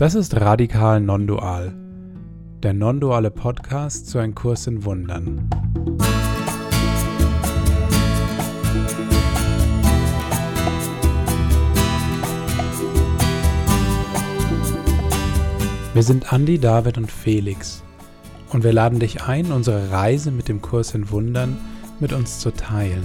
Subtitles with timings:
[0.00, 1.74] Das ist Radikal Non-Dual,
[2.62, 5.50] der non-duale Podcast zu einem Kurs in Wundern.
[15.92, 17.82] Wir sind Andi, David und Felix
[18.54, 21.58] und wir laden dich ein, unsere Reise mit dem Kurs in Wundern
[22.00, 23.04] mit uns zu teilen.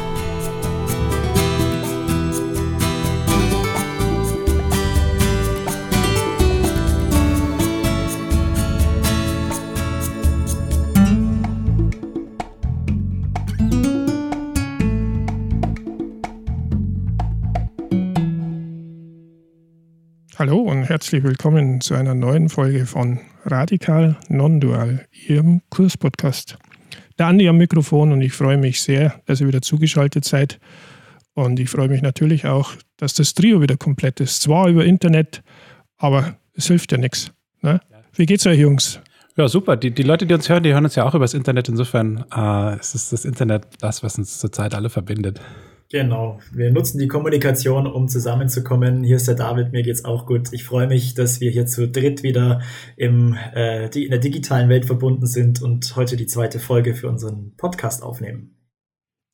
[20.41, 26.57] Hallo und herzlich willkommen zu einer neuen Folge von Radikal Non-Dual, Ihrem Kurspodcast.
[27.19, 30.59] Der Andi am Mikrofon und ich freue mich sehr, dass ihr wieder zugeschaltet seid.
[31.35, 34.41] Und ich freue mich natürlich auch, dass das Trio wieder komplett ist.
[34.41, 35.43] Zwar über Internet,
[35.97, 37.31] aber es hilft ja nichts.
[37.61, 37.79] Ne?
[38.15, 38.99] Wie geht's euch, Jungs?
[39.37, 39.77] Ja, super.
[39.77, 41.69] Die, die Leute, die uns hören, die hören uns ja auch übers Internet.
[41.69, 45.39] Insofern äh, es ist das Internet das, was uns zurzeit alle verbindet.
[45.91, 46.39] Genau.
[46.53, 49.03] Wir nutzen die Kommunikation, um zusammenzukommen.
[49.03, 50.53] Hier ist der David, mir geht's auch gut.
[50.53, 52.61] Ich freue mich, dass wir hier zu dritt wieder
[52.95, 57.09] im, äh, die, in der digitalen Welt verbunden sind und heute die zweite Folge für
[57.09, 58.55] unseren Podcast aufnehmen.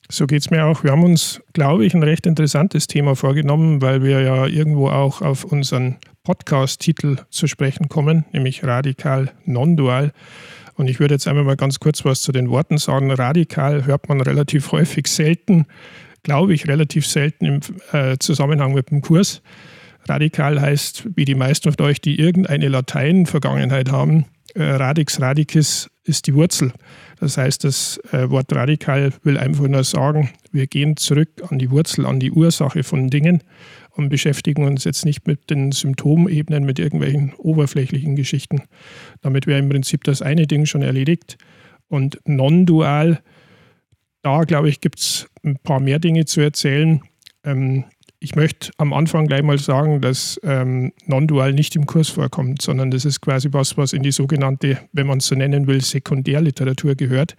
[0.09, 0.83] So geht's mir auch.
[0.83, 5.21] Wir haben uns, glaube ich, ein recht interessantes Thema vorgenommen, weil wir ja irgendwo auch
[5.21, 10.11] auf unseren Podcast-Titel zu sprechen kommen, nämlich radikal non-dual.
[10.73, 13.11] Und ich würde jetzt einmal mal ganz kurz was zu den Worten sagen.
[13.11, 15.67] Radikal hört man relativ häufig selten
[16.27, 17.59] glaube ich, relativ selten im
[17.93, 19.41] äh, Zusammenhang mit dem Kurs.
[20.09, 26.27] Radikal heißt, wie die meisten von euch, die irgendeine Latein-Vergangenheit haben, äh, radix radicis ist
[26.27, 26.73] die Wurzel.
[27.21, 31.71] Das heißt, das äh, Wort radikal will einfach nur sagen, wir gehen zurück an die
[31.71, 33.41] Wurzel, an die Ursache von Dingen
[33.91, 38.63] und beschäftigen uns jetzt nicht mit den Symptomebenen, mit irgendwelchen oberflächlichen Geschichten.
[39.21, 41.37] Damit wäre im Prinzip das eine Ding schon erledigt.
[41.87, 43.21] Und non-dual
[44.27, 47.01] da, glaube ich, gibt es ein paar mehr Dinge zu erzählen.
[47.45, 47.85] Ähm,
[48.19, 52.91] ich möchte am Anfang gleich mal sagen, dass ähm, Non-Dual nicht im Kurs vorkommt, sondern
[52.91, 56.95] das ist quasi was, was in die sogenannte, wenn man es so nennen will, Sekundärliteratur
[56.95, 57.37] gehört.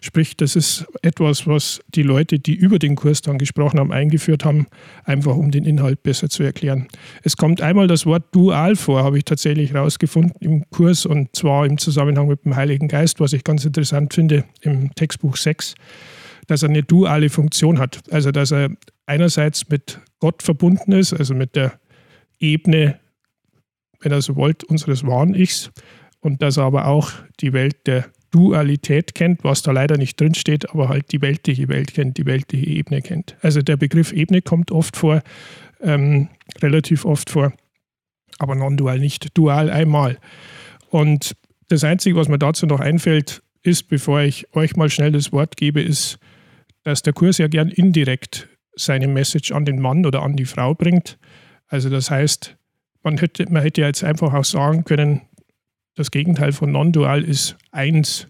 [0.00, 4.44] Sprich, das ist etwas, was die Leute, die über den Kurs dann gesprochen haben, eingeführt
[4.44, 4.68] haben,
[5.02, 6.86] einfach um den Inhalt besser zu erklären.
[7.24, 11.66] Es kommt einmal das Wort Dual vor, habe ich tatsächlich herausgefunden im Kurs und zwar
[11.66, 15.74] im Zusammenhang mit dem Heiligen Geist, was ich ganz interessant finde im Textbuch 6
[16.48, 18.02] dass er eine duale Funktion hat.
[18.10, 18.70] Also dass er
[19.06, 21.78] einerseits mit Gott verbunden ist, also mit der
[22.40, 22.98] Ebene,
[24.00, 25.70] wenn er so wollt, unseres wahren Ichs
[26.20, 30.70] und dass er aber auch die Welt der Dualität kennt, was da leider nicht drinsteht,
[30.70, 33.36] aber halt die weltliche Welt kennt, die weltliche Ebene kennt.
[33.40, 35.22] Also der Begriff Ebene kommt oft vor,
[35.80, 36.28] ähm,
[36.60, 37.52] relativ oft vor,
[38.38, 40.18] aber non-dual nicht, dual einmal.
[40.90, 41.36] Und
[41.68, 45.56] das Einzige, was mir dazu noch einfällt, ist, bevor ich euch mal schnell das Wort
[45.56, 46.18] gebe, ist,
[46.84, 50.74] dass der Kurs ja gern indirekt seine Message an den Mann oder an die Frau
[50.74, 51.18] bringt.
[51.66, 52.56] Also das heißt,
[53.02, 55.22] man hätte, man hätte jetzt einfach auch sagen können,
[55.94, 58.28] das Gegenteil von non-dual ist eins.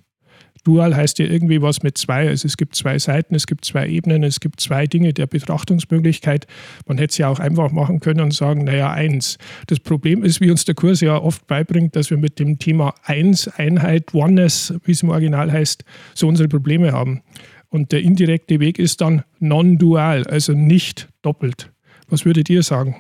[0.65, 2.29] Dual heißt ja irgendwie was mit zwei.
[2.29, 6.47] Also es gibt zwei Seiten, es gibt zwei Ebenen, es gibt zwei Dinge der Betrachtungsmöglichkeit.
[6.87, 9.39] Man hätte es ja auch einfach machen können und sagen, naja, eins.
[9.67, 12.95] Das Problem ist, wie uns der Kurs ja oft beibringt, dass wir mit dem Thema
[13.03, 17.23] eins, Einheit, Oneness, wie es im Original heißt, so unsere Probleme haben.
[17.71, 21.73] Und der indirekte Weg ist dann non-dual, also nicht doppelt.
[22.09, 22.97] Was würdet ihr sagen?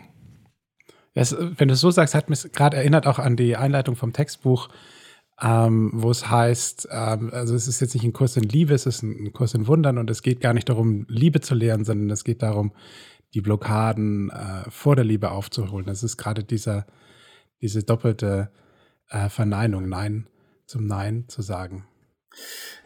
[1.14, 4.12] Das, wenn du es so sagst, hat mich gerade erinnert auch an die Einleitung vom
[4.12, 4.69] Textbuch,
[5.40, 8.87] ähm, wo es heißt, ähm, also es ist jetzt nicht ein Kurs in Liebe, es
[8.87, 12.10] ist ein, Kurs in Wundern und es geht gar nicht darum, Liebe zu lehren, sondern
[12.10, 12.72] es geht darum,
[13.34, 15.87] die Blockaden äh, vor der Liebe aufzuholen.
[15.87, 16.87] Das ist gerade dieser,
[17.60, 18.50] diese doppelte
[19.08, 20.26] äh, Verneinung, Nein
[20.66, 21.87] zum Nein zu sagen.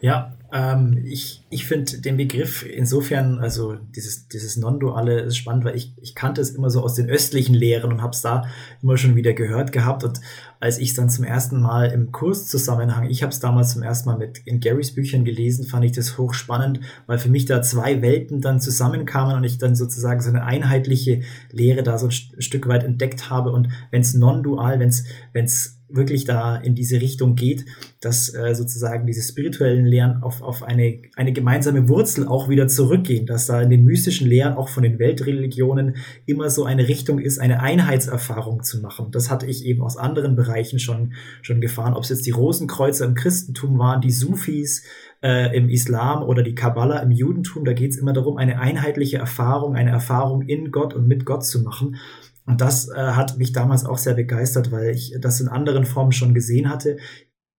[0.03, 5.77] Ja, ähm, ich, ich finde den Begriff insofern, also dieses, dieses Non-Duale ist spannend, weil
[5.77, 8.47] ich, ich kannte es immer so aus den östlichen Lehren und habe es da
[8.83, 10.03] immer schon wieder gehört gehabt.
[10.03, 10.21] Und
[10.59, 14.09] als ich es dann zum ersten Mal im Kurszusammenhang, ich habe es damals zum ersten
[14.09, 18.03] Mal mit in Garys Büchern gelesen, fand ich das hochspannend, weil für mich da zwei
[18.03, 21.23] Welten dann zusammenkamen und ich dann sozusagen so eine einheitliche
[21.53, 23.53] Lehre da so ein Stück weit entdeckt habe.
[23.53, 27.65] Und wenn es non-dual, wenn es wirklich da in diese Richtung geht,
[28.01, 33.27] dass äh, sozusagen diese spirituellen Lehren auf, auf eine, eine gemeinsame Wurzel auch wieder zurückgehen,
[33.27, 35.97] dass da in den mystischen Lehren auch von den Weltreligionen
[36.27, 39.09] immer so eine Richtung ist, eine Einheitserfahrung zu machen.
[39.11, 41.13] Das hatte ich eben aus anderen Bereichen schon,
[41.43, 44.85] schon gefahren, ob es jetzt die Rosenkreuzer im Christentum waren, die Sufis,
[45.23, 49.19] äh, im Islam oder die Kabbala im Judentum, da geht es immer darum, eine einheitliche
[49.19, 51.97] Erfahrung, eine Erfahrung in Gott und mit Gott zu machen.
[52.45, 56.13] Und das äh, hat mich damals auch sehr begeistert, weil ich das in anderen Formen
[56.13, 56.97] schon gesehen hatte.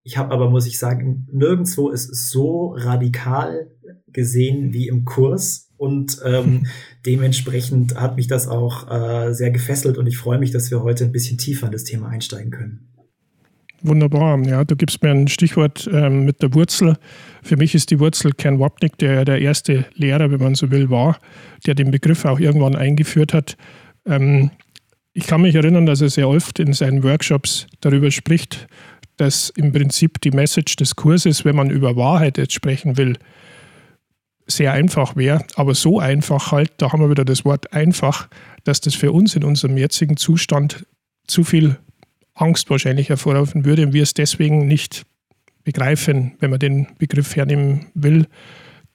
[0.03, 3.71] Ich habe aber, muss ich sagen, nirgendwo ist es so radikal
[4.07, 5.69] gesehen wie im Kurs.
[5.77, 6.67] Und ähm,
[7.05, 11.05] dementsprechend hat mich das auch äh, sehr gefesselt und ich freue mich, dass wir heute
[11.05, 12.89] ein bisschen tiefer in das Thema einsteigen können.
[13.81, 14.41] Wunderbar.
[14.45, 16.95] Ja, du gibst mir ein Stichwort ähm, mit der Wurzel.
[17.41, 20.71] Für mich ist die Wurzel Ken Wapnick, der ja der erste Lehrer, wenn man so
[20.71, 21.19] will, war,
[21.65, 23.57] der den Begriff auch irgendwann eingeführt hat.
[24.05, 24.51] Ähm,
[25.13, 28.67] ich kann mich erinnern, dass er sehr oft in seinen Workshops darüber spricht,
[29.17, 33.17] dass im Prinzip die Message des Kurses, wenn man über Wahrheit jetzt sprechen will,
[34.47, 38.27] sehr einfach wäre, aber so einfach halt, da haben wir wieder das Wort einfach,
[38.63, 40.85] dass das für uns in unserem jetzigen Zustand
[41.27, 41.77] zu viel
[42.33, 45.05] Angst wahrscheinlich hervorrufen würde und wir es deswegen nicht
[45.63, 48.27] begreifen, wenn man den Begriff hernehmen will,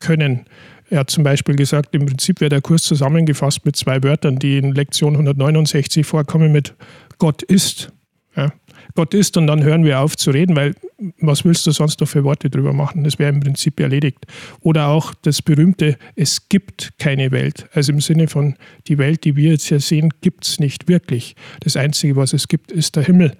[0.00, 0.46] können.
[0.90, 4.58] Er hat zum Beispiel gesagt, im Prinzip wäre der Kurs zusammengefasst mit zwei Wörtern, die
[4.58, 6.74] in Lektion 169 vorkommen mit
[7.18, 7.92] Gott ist.
[8.36, 8.52] Ja.
[8.94, 10.74] Gott ist und dann hören wir auf zu reden, weil
[11.20, 13.04] was willst du sonst noch für Worte drüber machen?
[13.04, 14.18] Das wäre im Prinzip erledigt.
[14.60, 17.68] Oder auch das berühmte, es gibt keine Welt.
[17.72, 18.56] Also im Sinne von,
[18.86, 21.36] die Welt, die wir jetzt hier sehen, gibt es nicht wirklich.
[21.60, 23.36] Das Einzige, was es gibt, ist der Himmel.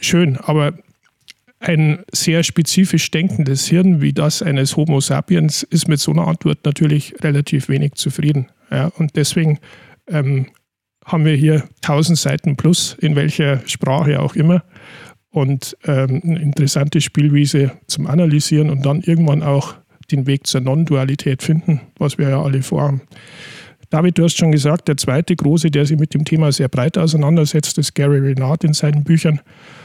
[0.00, 0.74] Schön, aber
[1.62, 6.58] ein sehr spezifisch denkendes Hirn wie das eines Homo sapiens ist mit so einer Antwort
[6.64, 8.48] natürlich relativ wenig zufrieden.
[8.70, 9.58] Ja, und deswegen
[10.08, 10.46] ähm,
[11.04, 14.64] haben wir hier 1000 Seiten plus, in welcher Sprache auch immer.
[15.30, 19.74] Und ähm, eine interessante Spielwiese zum Analysieren und dann irgendwann auch
[20.10, 23.02] den Weg zur Non-Dualität finden, was wir ja alle vorhaben.
[23.92, 26.96] David, du hast schon gesagt, der zweite große, der sich mit dem Thema sehr breit
[26.96, 29.40] auseinandersetzt, ist Gary Renard in seinen Büchern.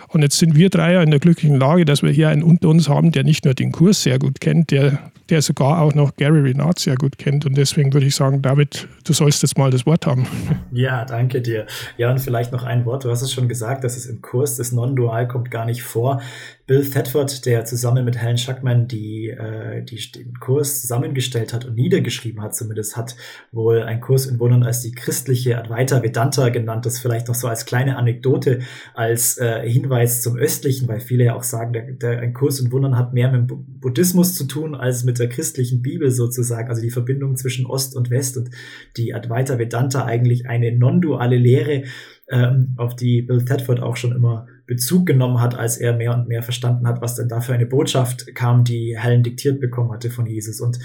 [0.07, 2.69] Und jetzt sind wir drei ja in der glücklichen Lage, dass wir hier einen unter
[2.69, 6.15] uns haben, der nicht nur den Kurs sehr gut kennt, der, der sogar auch noch
[6.15, 7.45] Gary Renard sehr gut kennt.
[7.45, 10.25] Und deswegen würde ich sagen, David, du sollst jetzt mal das Wort haben.
[10.71, 11.65] Ja, danke dir.
[11.97, 13.03] Ja, und vielleicht noch ein Wort.
[13.03, 16.21] Du hast es schon gesagt, dass es im Kurs des Non-Dual kommt gar nicht vor.
[16.67, 21.75] Bill Thetford, der zusammen mit Helen Schuckman die, äh, die, den Kurs zusammengestellt hat und
[21.75, 23.15] niedergeschrieben hat, zumindest hat
[23.53, 26.85] wohl ein Kurs in Wundern als die christliche Advaita Vedanta genannt.
[26.85, 28.59] Das vielleicht noch so als kleine Anekdote,
[28.93, 32.69] als äh, Hinweis zum Östlichen, weil viele ja auch sagen, der, der, ein Kurs in
[32.69, 36.67] Wundern hat mehr mit dem Buddhismus zu tun als mit der christlichen Bibel sozusagen.
[36.67, 38.49] Also die Verbindung zwischen Ost und West und
[38.97, 41.83] die Advaita Vedanta eigentlich eine non-duale Lehre,
[42.29, 46.27] ähm, auf die Bill Thetford auch schon immer Bezug genommen hat, als er mehr und
[46.27, 50.09] mehr verstanden hat, was denn da für eine Botschaft kam, die Helen diktiert bekommen hatte
[50.11, 50.61] von Jesus.
[50.61, 50.79] Und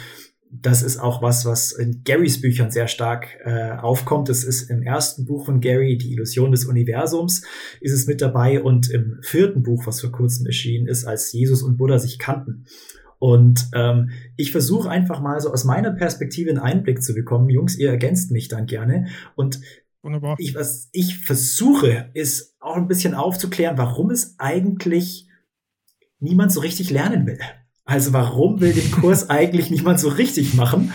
[0.53, 4.29] das ist auch was, was in Garys Büchern sehr stark äh, aufkommt.
[4.29, 7.43] Das ist im ersten Buch von Gary, Die Illusion des Universums,
[7.81, 11.63] ist es mit dabei und im vierten Buch, was vor kurzem erschienen ist, als Jesus
[11.63, 12.67] und Buddha sich kannten.
[13.19, 17.49] Und ähm, ich versuche einfach mal so aus meiner Perspektive einen Einblick zu bekommen.
[17.49, 19.07] Jungs, ihr ergänzt mich dann gerne.
[19.37, 19.61] Und
[20.03, 20.35] Wunderbar.
[20.39, 25.29] Ich, was ich versuche, ist auch ein bisschen aufzuklären, warum es eigentlich
[26.19, 27.39] niemand so richtig lernen will.
[27.85, 30.93] Also warum will den Kurs eigentlich niemand so richtig machen?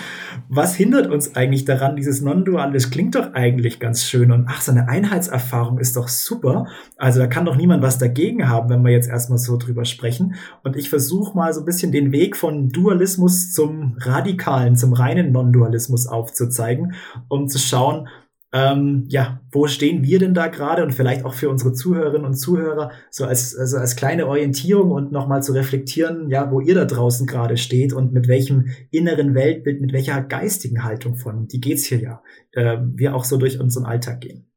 [0.50, 2.72] Was hindert uns eigentlich daran, dieses Non-Dual?
[2.72, 6.68] Das klingt doch eigentlich ganz schön und ach, so eine Einheitserfahrung ist doch super.
[6.98, 10.36] Also da kann doch niemand was dagegen haben, wenn wir jetzt erstmal so drüber sprechen.
[10.64, 15.32] Und ich versuche mal so ein bisschen den Weg von Dualismus zum radikalen, zum reinen
[15.32, 16.94] Non-Dualismus aufzuzeigen,
[17.28, 18.08] um zu schauen,
[18.54, 22.36] ähm, ja, wo stehen wir denn da gerade und vielleicht auch für unsere Zuhörerinnen und
[22.36, 26.86] Zuhörer so als, also als kleine Orientierung und nochmal zu reflektieren, ja, wo ihr da
[26.86, 31.86] draußen gerade steht und mit welchem inneren Weltbild, mit welcher geistigen Haltung von, die geht's
[31.86, 32.24] hier ja,
[32.54, 34.50] äh, wir auch so durch unseren Alltag gehen.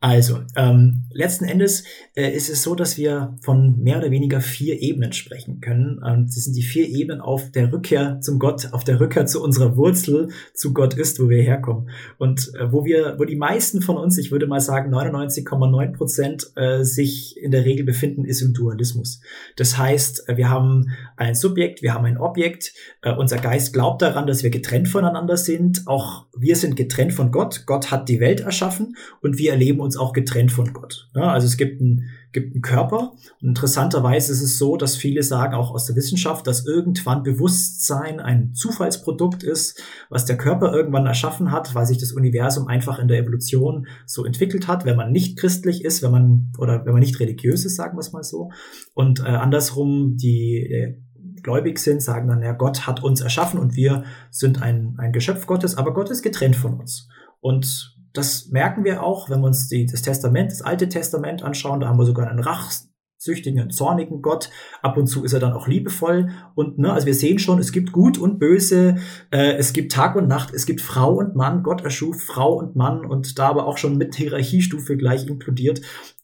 [0.00, 1.82] Also, ähm, letzten Endes
[2.14, 5.98] äh, ist es so, dass wir von mehr oder weniger vier Ebenen sprechen können.
[5.98, 9.42] Und sie sind die vier Ebenen auf der Rückkehr zum Gott, auf der Rückkehr zu
[9.42, 11.90] unserer Wurzel, zu Gott ist, wo wir herkommen.
[12.16, 16.52] Und äh, wo wir, wo die meisten von uns, ich würde mal sagen 99,9 Prozent,
[16.54, 19.20] äh, sich in der Regel befinden, ist im Dualismus.
[19.56, 22.72] Das heißt, äh, wir haben ein Subjekt, wir haben ein Objekt.
[23.02, 25.88] Äh, unser Geist glaubt daran, dass wir getrennt voneinander sind.
[25.88, 27.64] Auch wir sind getrennt von Gott.
[27.66, 31.08] Gott hat die Welt erschaffen und wir erleben uns auch getrennt von Gott.
[31.14, 33.14] Ja, also es gibt einen, gibt einen Körper.
[33.40, 38.20] Und interessanterweise ist es so, dass viele sagen, auch aus der Wissenschaft, dass irgendwann Bewusstsein
[38.20, 43.08] ein Zufallsprodukt ist, was der Körper irgendwann erschaffen hat, weil sich das Universum einfach in
[43.08, 47.00] der Evolution so entwickelt hat, wenn man nicht christlich ist, wenn man oder wenn man
[47.00, 48.50] nicht religiös ist, sagen wir es mal so.
[48.92, 50.98] Und äh, andersrum die äh,
[51.42, 55.46] gläubig sind, sagen dann, ja, Gott hat uns erschaffen und wir sind ein, ein Geschöpf
[55.46, 57.08] Gottes, aber Gott ist getrennt von uns.
[57.40, 61.78] Und das merken wir auch, wenn wir uns die, das Testament, das Alte Testament anschauen.
[61.78, 64.50] Da haben wir sogar einen rachsüchtigen, zornigen Gott.
[64.82, 66.30] Ab und zu ist er dann auch liebevoll.
[66.56, 68.96] Und ne, also wir sehen schon, es gibt Gut und Böse,
[69.30, 71.62] äh, es gibt Tag und Nacht, es gibt Frau und Mann.
[71.62, 75.80] Gott erschuf Frau und Mann und da aber auch schon mit Hierarchiestufe gleich inkludiert.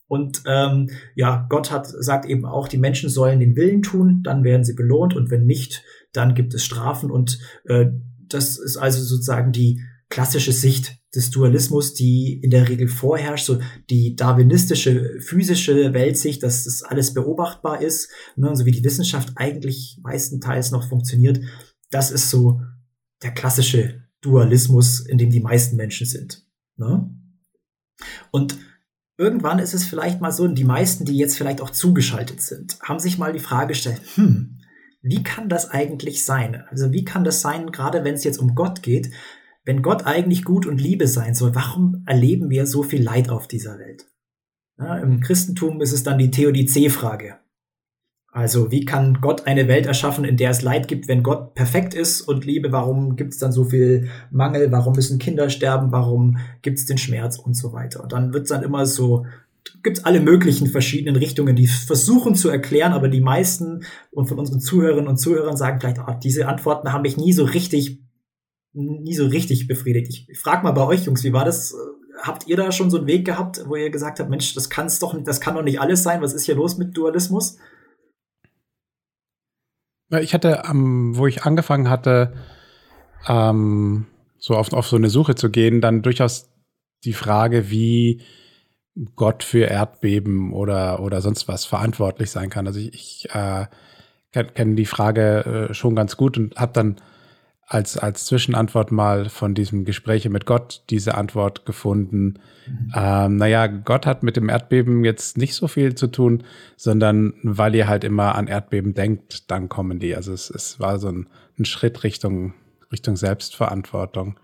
[0.09, 4.43] Und ähm, ja, Gott hat sagt eben auch, die Menschen sollen den Willen tun, dann
[4.43, 7.13] werden sie belohnt und wenn nicht, dann gibt es Strafen.
[7.13, 7.87] Und äh,
[8.29, 13.61] das ist also sozusagen die klassische Sicht des Dualismus, die in der Regel vorherrscht, so
[13.91, 19.99] die darwinistische physische Weltsicht, dass das alles beobachtbar ist, ne, so wie die Wissenschaft eigentlich
[20.03, 21.41] meistenteils noch funktioniert.
[21.91, 22.61] Das ist so
[23.23, 26.47] der klassische Dualismus, in dem die meisten Menschen sind.
[26.77, 27.11] Ne?
[28.31, 28.57] Und
[29.17, 32.99] irgendwann ist es vielleicht mal so, die meisten, die jetzt vielleicht auch zugeschaltet sind, haben
[32.99, 34.59] sich mal die Frage gestellt, hm,
[35.03, 36.65] wie kann das eigentlich sein?
[36.71, 39.11] Also wie kann das sein, gerade wenn es jetzt um Gott geht,
[39.65, 43.49] wenn Gott eigentlich gut und Liebe sein soll, warum erleben wir so viel Leid auf
[43.49, 44.07] dieser Welt?
[44.79, 47.37] Ja, Im Christentum ist es dann die Theodizee-Frage.
[48.35, 51.95] Also wie kann Gott eine Welt erschaffen, in der es Leid gibt, wenn Gott perfekt
[51.95, 52.73] ist und Liebe?
[52.73, 54.73] Warum gibt es dann so viel Mangel?
[54.73, 55.93] Warum müssen Kinder sterben?
[55.93, 58.03] Warum gibt es den Schmerz und so weiter?
[58.03, 59.25] Und dann wird es dann immer so,
[59.85, 64.41] gibt es alle möglichen verschiedenen Richtungen, die versuchen zu erklären, aber die meisten und von
[64.41, 68.04] unseren Zuhörerinnen und Zuhörern sagen vielleicht, oh, diese Antworten haben mich nie so richtig
[68.75, 70.29] nie so richtig befriedigt.
[70.29, 71.75] Ich frage mal bei euch, Jungs, wie war das?
[72.23, 74.99] Habt ihr da schon so einen Weg gehabt, wo ihr gesagt habt, Mensch, das kann's
[74.99, 76.23] doch, das kann doch nicht alles sein.
[76.23, 77.59] Was ist hier los mit Dualismus?
[80.21, 82.35] Ich hatte, ähm, wo ich angefangen hatte,
[83.27, 84.07] ähm,
[84.39, 86.51] so auf, auf so eine Suche zu gehen, dann durchaus
[87.05, 88.23] die Frage, wie
[89.17, 92.67] Gott für Erdbeben oder, oder sonst was verantwortlich sein kann.
[92.67, 93.67] Also ich, ich äh,
[94.33, 96.97] kenne kenn die Frage äh, schon ganz gut und habe dann
[97.67, 102.39] als, als Zwischenantwort mal von diesem Gespräche mit Gott diese Antwort gefunden.
[102.67, 102.93] Mhm.
[102.95, 106.45] Ähm, naja, Gott hat mit dem Erdbeben jetzt nicht so viel zu tun,
[106.77, 110.15] sondern weil ihr halt immer an Erdbeben denkt, dann kommen die.
[110.15, 111.27] Also es, es war so ein,
[111.59, 112.55] ein Schritt Richtung,
[112.93, 114.39] Richtung Selbstverantwortung.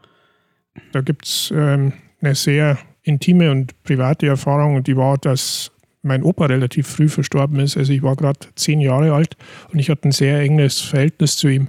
[0.92, 5.72] Da gibt es ähm, eine sehr intime und private Erfahrung, die war, dass
[6.02, 7.76] mein Opa relativ früh verstorben ist.
[7.76, 9.36] Also ich war gerade zehn Jahre alt
[9.72, 11.68] und ich hatte ein sehr enges Verhältnis zu ihm.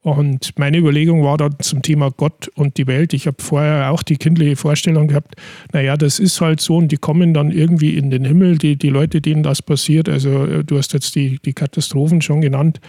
[0.00, 3.12] Und meine Überlegung war dann zum Thema Gott und die Welt.
[3.14, 5.34] Ich habe vorher auch die kindliche Vorstellung gehabt,
[5.72, 8.90] naja, das ist halt so und die kommen dann irgendwie in den Himmel, die, die
[8.90, 10.08] Leute, denen das passiert.
[10.08, 12.80] Also äh, du hast jetzt die, die Katastrophen schon genannt.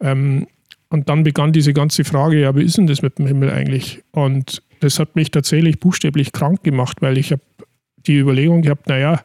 [0.00, 0.46] Ähm,
[0.90, 4.02] und dann begann diese ganze Frage, ja, wie ist denn das mit dem Himmel eigentlich?
[4.10, 7.42] Und das hat mich tatsächlich buchstäblich krank gemacht, weil ich habe
[8.06, 9.22] die Überlegung gehabt, naja,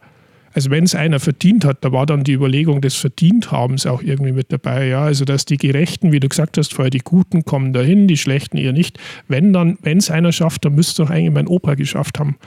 [0.55, 4.31] also wenn es einer verdient hat, da war dann die Überlegung des Verdienthabens auch irgendwie
[4.31, 4.88] mit dabei.
[4.88, 8.15] Ja, also dass die Gerechten, wie du gesagt hast, vorher die Guten kommen dahin, die
[8.15, 8.97] Schlechten eher nicht.
[9.27, 12.38] Wenn dann, wenn es einer schafft, dann müsste doch eigentlich mein Opa geschafft haben.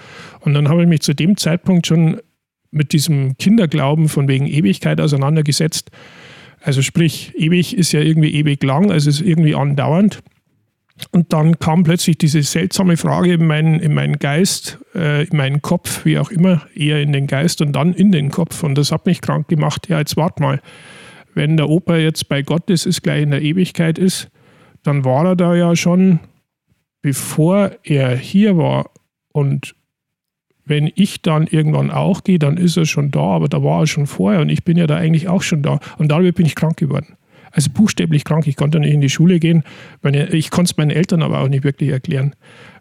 [0.40, 2.18] Und dann habe ich mich zu dem Zeitpunkt schon
[2.70, 5.90] mit diesem Kinderglauben von wegen Ewigkeit auseinandergesetzt.
[6.62, 10.20] Also sprich, ewig ist ja irgendwie ewig lang, also ist irgendwie andauernd.
[11.10, 15.62] Und dann kam plötzlich diese seltsame Frage in meinen, in meinen Geist, äh, in meinen
[15.62, 18.62] Kopf, wie auch immer, eher in den Geist und dann in den Kopf.
[18.62, 19.88] Und das hat mich krank gemacht.
[19.88, 20.60] Ja, jetzt wart mal.
[21.34, 24.28] Wenn der Opa jetzt bei Gott ist, ist gleich in der Ewigkeit ist,
[24.82, 26.20] dann war er da ja schon,
[27.00, 28.90] bevor er hier war.
[29.32, 29.76] Und
[30.64, 33.86] wenn ich dann irgendwann auch gehe, dann ist er schon da, aber da war er
[33.86, 35.80] schon vorher und ich bin ja da eigentlich auch schon da.
[35.96, 37.17] Und dadurch bin ich krank geworden
[37.50, 38.46] also buchstäblich krank.
[38.46, 39.64] Ich konnte nicht in die Schule gehen.
[40.02, 42.34] Meine, ich konnte es meinen Eltern aber auch nicht wirklich erklären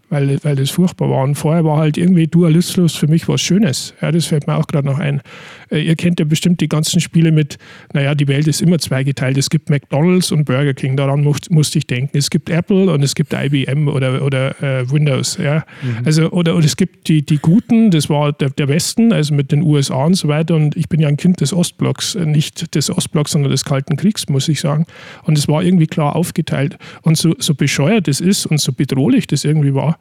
[0.10, 1.24] weil, weil das furchtbar war.
[1.24, 3.94] Und vorher war halt irgendwie Dualismus für mich was Schönes.
[4.02, 5.22] Ja, das fällt mir auch gerade noch ein.
[5.70, 7.58] Äh, ihr kennt ja bestimmt die ganzen Spiele mit,
[7.94, 9.38] naja, die Welt ist immer zweigeteilt.
[9.38, 12.18] Es gibt McDonalds und Burger King, daran musste muss ich denken.
[12.18, 15.38] Es gibt Apple und es gibt IBM oder, oder äh, Windows.
[15.38, 15.66] Ja.
[15.82, 16.06] Mhm.
[16.06, 19.52] Also, oder, oder es gibt die, die Guten, das war der, der Westen, also mit
[19.52, 20.56] den USA und so weiter.
[20.56, 23.98] Und ich bin ja ein Kind des Ostblocks, äh, nicht des Ostblocks, sondern des Kalten
[23.98, 24.86] Kriegs, muss ich sagen.
[25.24, 26.78] Und es war irgendwie klar aufgeteilt.
[27.02, 29.97] Und so, so bescheuert es ist und so bedrohlich das irgendwie war,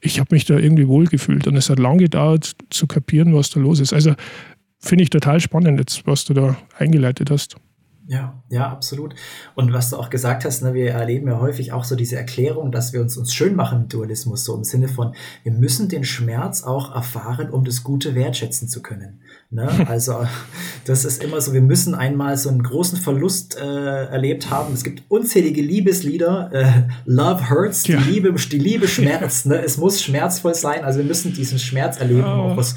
[0.00, 3.60] ich habe mich da irgendwie wohlgefühlt und es hat lange gedauert zu kapieren, was da
[3.60, 3.92] los ist.
[3.92, 4.14] Also
[4.78, 7.56] finde ich total spannend jetzt, was du da eingeleitet hast.
[8.10, 9.14] Ja, ja, absolut.
[9.54, 12.72] Und was du auch gesagt hast, ne, wir erleben ja häufig auch so diese Erklärung,
[12.72, 15.14] dass wir uns, uns schön machen im Dualismus, so im Sinne von,
[15.44, 19.20] wir müssen den Schmerz auch erfahren, um das Gute wertschätzen zu können.
[19.50, 19.68] Ne?
[19.88, 20.26] Also
[20.86, 24.74] das ist immer so, wir müssen einmal so einen großen Verlust äh, erlebt haben.
[24.74, 27.96] Es gibt unzählige Liebeslieder, äh, Love Hurts, ja.
[27.96, 29.46] die, Liebe, die Liebe schmerzt.
[29.46, 29.62] Ne?
[29.62, 32.32] Es muss schmerzvoll sein, also wir müssen diesen Schmerz erleben, oh.
[32.32, 32.74] um, auch was,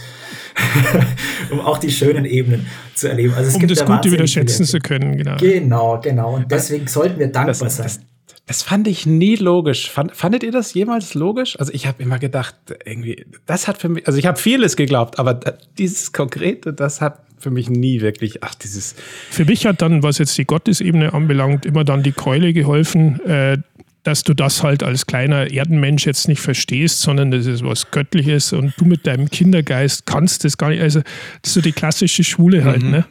[1.52, 3.34] um auch die schönen Ebenen zu erleben.
[3.34, 5.38] Also es um gibt das da Gute wieder schätzen zu können, genau.
[5.38, 6.36] Genau, genau.
[6.36, 7.86] Und deswegen sollten wir dankbar das, sein.
[7.86, 8.00] Das,
[8.46, 9.90] das fand ich nie logisch.
[9.90, 11.60] Fand, fandet ihr das jemals logisch?
[11.60, 12.56] Also ich habe immer gedacht,
[12.86, 15.40] irgendwie, das hat für mich, also ich habe vieles geglaubt, aber
[15.78, 18.96] dieses Konkrete, das hat für mich nie wirklich, ach, dieses.
[19.30, 23.58] Für mich hat dann, was jetzt die Gottesebene anbelangt, immer dann die Keule geholfen, äh,
[24.04, 28.54] dass du das halt als kleiner Erdenmensch jetzt nicht verstehst, sondern das ist was Göttliches
[28.54, 30.82] und du mit deinem Kindergeist kannst das gar nicht.
[30.82, 32.92] Also, das ist so die klassische Schwule halt, mhm.
[32.92, 33.06] ne?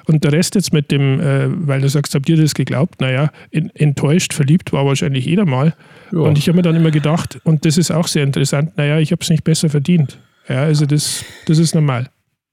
[0.05, 2.99] Und der Rest jetzt mit dem, äh, weil du sagst, habt ihr das geglaubt?
[2.99, 5.75] Naja, in, enttäuscht, verliebt war wahrscheinlich jeder mal.
[6.11, 6.21] Ja.
[6.21, 9.11] Und ich habe mir dann immer gedacht, und das ist auch sehr interessant, naja, ich
[9.11, 10.17] habe es nicht besser verdient.
[10.47, 12.09] Ja, also das, das ist normal.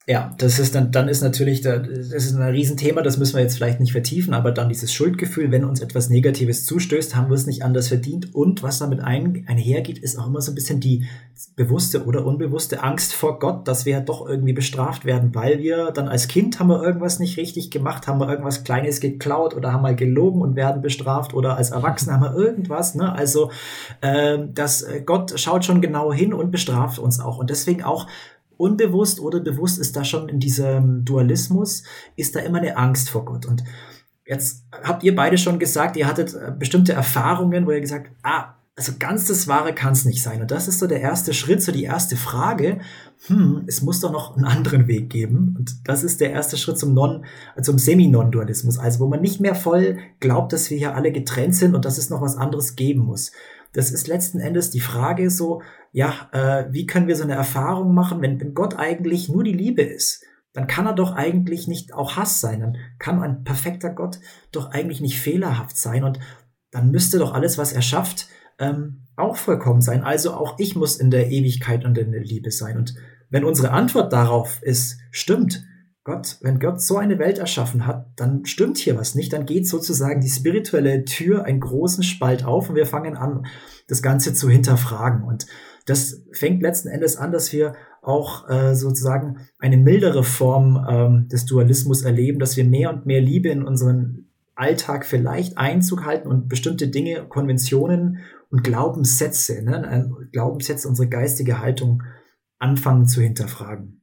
[0.08, 3.56] Ja, das ist dann, dann ist natürlich, das ist ein Riesenthema, das müssen wir jetzt
[3.56, 7.46] vielleicht nicht vertiefen, aber dann dieses Schuldgefühl, wenn uns etwas Negatives zustößt, haben wir es
[7.46, 8.32] nicht anders verdient.
[8.32, 11.08] Und was damit ein, einhergeht, ist auch immer so ein bisschen die
[11.56, 15.90] bewusste oder unbewusste Angst vor Gott, dass wir ja doch irgendwie bestraft werden, weil wir
[15.90, 19.72] dann als Kind haben wir irgendwas nicht richtig gemacht, haben wir irgendwas Kleines geklaut oder
[19.72, 22.94] haben mal gelogen und werden bestraft oder als Erwachsene haben wir irgendwas.
[22.94, 23.12] Ne?
[23.12, 23.50] Also
[24.02, 27.38] äh, das Gott schaut schon genau hin und bestraft uns auch.
[27.38, 28.06] Und deswegen auch
[28.56, 31.82] unbewusst oder bewusst ist da schon in diesem Dualismus,
[32.16, 33.46] ist da immer eine Angst vor Gott.
[33.46, 33.64] Und
[34.26, 38.56] jetzt habt ihr beide schon gesagt, ihr hattet äh, bestimmte Erfahrungen, wo ihr gesagt, ah,
[38.78, 40.42] also ganz das Wahre kann es nicht sein.
[40.42, 42.80] Und das ist so der erste Schritt, so die erste Frage.
[43.26, 45.54] Hm, es muss doch noch einen anderen Weg geben.
[45.58, 47.24] Und das ist der erste Schritt zum Non,
[47.62, 48.78] zum Semi-Non-Dualismus.
[48.78, 51.96] Also wo man nicht mehr voll glaubt, dass wir hier alle getrennt sind und dass
[51.96, 53.32] es noch was anderes geben muss.
[53.72, 55.62] Das ist letzten Endes die Frage so,
[55.96, 59.54] ja, äh, wie können wir so eine Erfahrung machen, wenn, wenn Gott eigentlich nur die
[59.54, 60.22] Liebe ist?
[60.52, 62.60] Dann kann er doch eigentlich nicht auch Hass sein.
[62.60, 64.18] Dann kann ein perfekter Gott
[64.52, 66.04] doch eigentlich nicht fehlerhaft sein.
[66.04, 66.20] Und
[66.70, 70.04] dann müsste doch alles, was er schafft, ähm, auch vollkommen sein.
[70.04, 72.76] Also auch ich muss in der Ewigkeit und in der Liebe sein.
[72.76, 72.94] Und
[73.30, 75.64] wenn unsere Antwort darauf ist, stimmt,
[76.04, 79.32] Gott, wenn Gott so eine Welt erschaffen hat, dann stimmt hier was nicht.
[79.32, 83.46] Dann geht sozusagen die spirituelle Tür einen großen Spalt auf und wir fangen an,
[83.88, 85.24] das Ganze zu hinterfragen.
[85.24, 85.46] Und
[85.86, 91.46] das fängt letzten Endes an, dass wir auch äh, sozusagen eine mildere Form ähm, des
[91.46, 96.48] Dualismus erleben, dass wir mehr und mehr Liebe in unseren Alltag vielleicht Einzug halten und
[96.48, 98.18] bestimmte Dinge, Konventionen
[98.50, 102.02] und Glaubenssätze, ne, Glaubenssätze, unsere geistige Haltung
[102.58, 104.02] anfangen zu hinterfragen.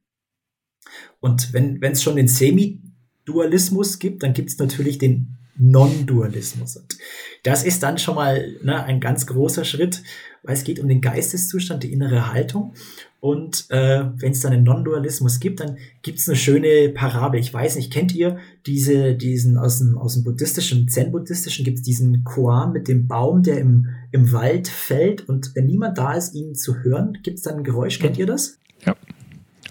[1.20, 6.76] Und wenn es schon den Semi-Dualismus gibt, dann gibt es natürlich den Non-Dualismus.
[6.76, 6.98] Und
[7.42, 10.02] das ist dann schon mal ne, ein ganz großer Schritt,
[10.42, 12.74] weil es geht um den Geisteszustand, die innere Haltung.
[13.20, 17.40] Und äh, wenn es dann einen Non-Dualismus gibt, dann gibt es eine schöne Parabel.
[17.40, 18.36] Ich weiß nicht, kennt ihr
[18.66, 23.42] diese, diesen aus dem, aus dem buddhistischen, Zen-buddhistischen, gibt es diesen Koan mit dem Baum,
[23.42, 27.44] der im, im Wald fällt und wenn niemand da ist, ihn zu hören, gibt es
[27.44, 27.98] dann ein Geräusch.
[27.98, 28.58] Kennt ihr das?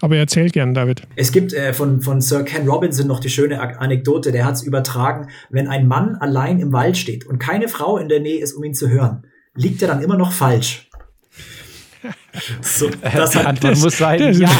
[0.00, 1.02] Aber erzähl gern, David.
[1.16, 4.62] Es gibt äh, von, von Sir Ken Robinson noch die schöne Anekdote, der hat es
[4.62, 8.52] übertragen, wenn ein Mann allein im Wald steht und keine Frau in der Nähe ist,
[8.52, 10.90] um ihn zu hören, liegt er dann immer noch falsch.
[12.60, 14.48] So, das hat, Antwort das, muss sein, das, ja.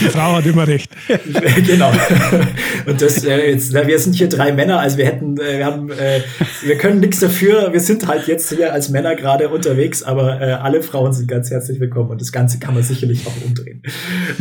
[0.00, 0.90] Die Frau hat immer recht.
[1.66, 1.92] genau.
[2.86, 5.90] Und das, äh, jetzt, wir sind hier drei Männer, also wir hätten, äh, wir haben,
[5.90, 6.20] äh,
[6.62, 7.72] wir können nichts dafür.
[7.72, 11.50] Wir sind halt jetzt hier als Männer gerade unterwegs, aber äh, alle Frauen sind ganz
[11.50, 13.82] herzlich willkommen und das Ganze kann man sicherlich auch umdrehen.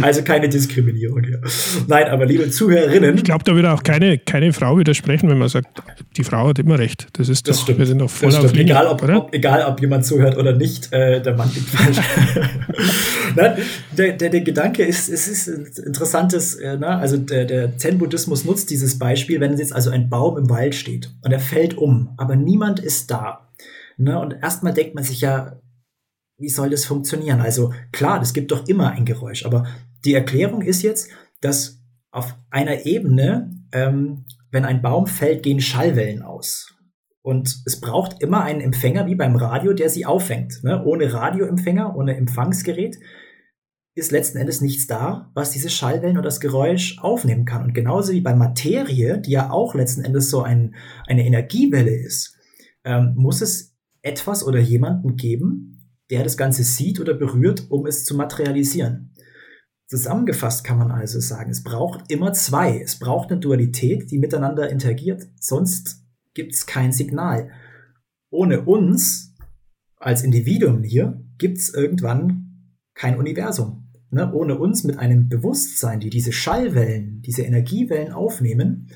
[0.02, 1.42] Also keine Diskriminierung hier.
[1.88, 3.16] Nein, aber liebe Zuhörerinnen.
[3.16, 5.82] Ich glaube, da würde auch keine, keine Frau widersprechen, wenn man sagt,
[6.18, 7.08] die Frau hat immer recht.
[7.14, 7.80] Das ist das doch, stimmt.
[7.80, 10.94] wir sind doch voll auf Linie, egal, ob, ob, egal, ob jemand zuhört oder nicht
[11.00, 12.00] äh, der Mann liegt falsch.
[13.36, 13.58] Der,
[14.16, 16.88] der, der Gedanke ist, es ist ein interessantes, äh, ne?
[16.88, 21.12] also der, der Zen-Buddhismus nutzt dieses Beispiel, wenn jetzt also ein Baum im Wald steht
[21.22, 23.52] und er fällt um, aber niemand ist da.
[23.98, 24.20] Ne?
[24.20, 25.60] Und erstmal denkt man sich ja,
[26.40, 27.42] wie soll das funktionieren?
[27.42, 29.68] Also klar, es gibt doch immer ein Geräusch, aber
[30.06, 31.10] die Erklärung ist jetzt,
[31.42, 31.82] dass
[32.12, 36.74] auf einer Ebene, ähm, wenn ein Baum fällt, gehen Schallwellen aus.
[37.22, 40.64] Und es braucht immer einen Empfänger wie beim Radio, der sie auffängt.
[40.64, 40.84] Ne?
[40.86, 42.98] Ohne Radioempfänger, ohne Empfangsgerät
[43.96, 47.64] ist letzten Endes nichts da, was diese Schallwellen oder das Geräusch aufnehmen kann.
[47.64, 50.76] Und genauso wie bei Materie, die ja auch letzten Endes so ein,
[51.08, 52.38] eine Energiewelle ist,
[52.86, 58.06] ähm, muss es etwas oder jemanden geben, der das Ganze sieht oder berührt, um es
[58.06, 59.14] zu materialisieren.
[59.88, 62.80] Zusammengefasst kann man also sagen, es braucht immer zwei.
[62.80, 66.06] Es braucht eine Dualität, die miteinander interagiert, sonst
[66.40, 67.52] gibt es kein Signal.
[68.30, 69.36] Ohne uns
[69.98, 73.90] als Individuum hier gibt es irgendwann kein Universum.
[74.10, 74.32] Ne?
[74.32, 78.88] Ohne uns mit einem Bewusstsein, die diese Schallwellen, diese Energiewellen aufnehmen,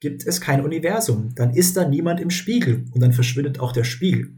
[0.00, 1.32] gibt es kein Universum.
[1.36, 4.36] Dann ist da niemand im Spiegel und dann verschwindet auch der Spiegel.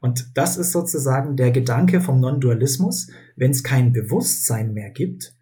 [0.00, 3.10] Und das ist sozusagen der Gedanke vom Non-Dualismus.
[3.36, 5.36] Wenn es kein Bewusstsein mehr gibt,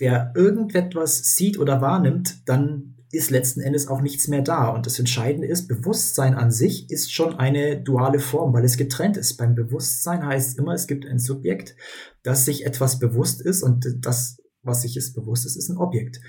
[0.00, 4.68] der irgendetwas sieht oder wahrnimmt, dann ist letzten Endes auch nichts mehr da.
[4.68, 9.16] Und das Entscheidende ist, Bewusstsein an sich ist schon eine duale Form, weil es getrennt
[9.16, 9.36] ist.
[9.36, 11.76] Beim Bewusstsein heißt immer, es gibt ein Subjekt,
[12.22, 16.20] das sich etwas bewusst ist und das, was sich ist bewusst ist, ist ein Objekt.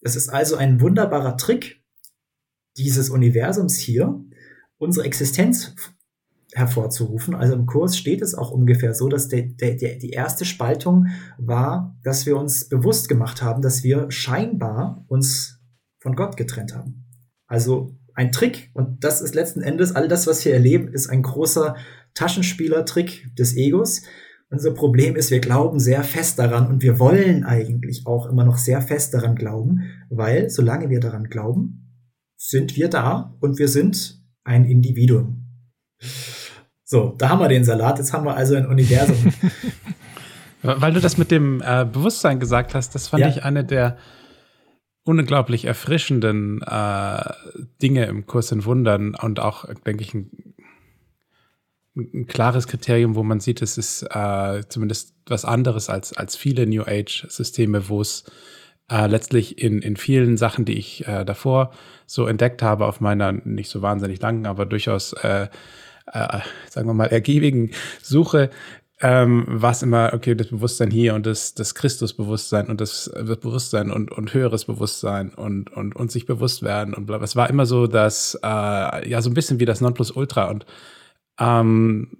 [0.00, 1.82] Es ist also ein wunderbarer Trick
[2.76, 4.24] dieses Universums hier,
[4.78, 5.74] unsere Existenz
[6.54, 7.34] hervorzurufen.
[7.34, 11.06] Also im Kurs steht es auch ungefähr so, dass der, der, der, die erste Spaltung
[11.36, 15.57] war, dass wir uns bewusst gemacht haben, dass wir scheinbar uns
[16.08, 17.04] von Gott getrennt haben.
[17.46, 21.22] Also ein Trick, und das ist letzten Endes, all das, was wir erleben, ist ein
[21.22, 21.76] großer
[22.14, 24.02] Taschenspielertrick des Egos.
[24.48, 28.56] Unser Problem ist, wir glauben sehr fest daran und wir wollen eigentlich auch immer noch
[28.56, 31.92] sehr fest daran glauben, weil solange wir daran glauben,
[32.38, 35.44] sind wir da und wir sind ein Individuum.
[36.84, 37.98] So, da haben wir den Salat.
[37.98, 39.30] Jetzt haben wir also ein Universum.
[40.62, 43.28] Weil du das mit dem äh, Bewusstsein gesagt hast, das fand ja.
[43.28, 43.98] ich eine der
[45.08, 47.32] unglaublich erfrischenden äh,
[47.80, 50.54] Dinge im Kurs in Wundern und auch, denke ich, ein,
[51.96, 56.66] ein, klares Kriterium, wo man sieht, es ist äh, zumindest was anderes als, als viele
[56.66, 58.24] New Age-Systeme, wo es
[58.90, 61.72] äh, letztlich in, in vielen Sachen, die ich äh, davor
[62.04, 65.48] so entdeckt habe, auf meiner nicht so wahnsinnig langen, aber durchaus äh,
[66.12, 67.70] äh, sagen wir mal, ergiebigen
[68.02, 68.50] Suche
[69.00, 73.90] ähm, war immer, okay, das Bewusstsein hier und das, das Christusbewusstsein und das, das Bewusstsein
[73.92, 77.20] und, und höheres Bewusstsein und, und, und sich bewusst werden und bla.
[77.22, 80.66] Es war immer so, dass, äh, ja, so ein bisschen wie das Nonplusultra und
[81.38, 82.18] ähm,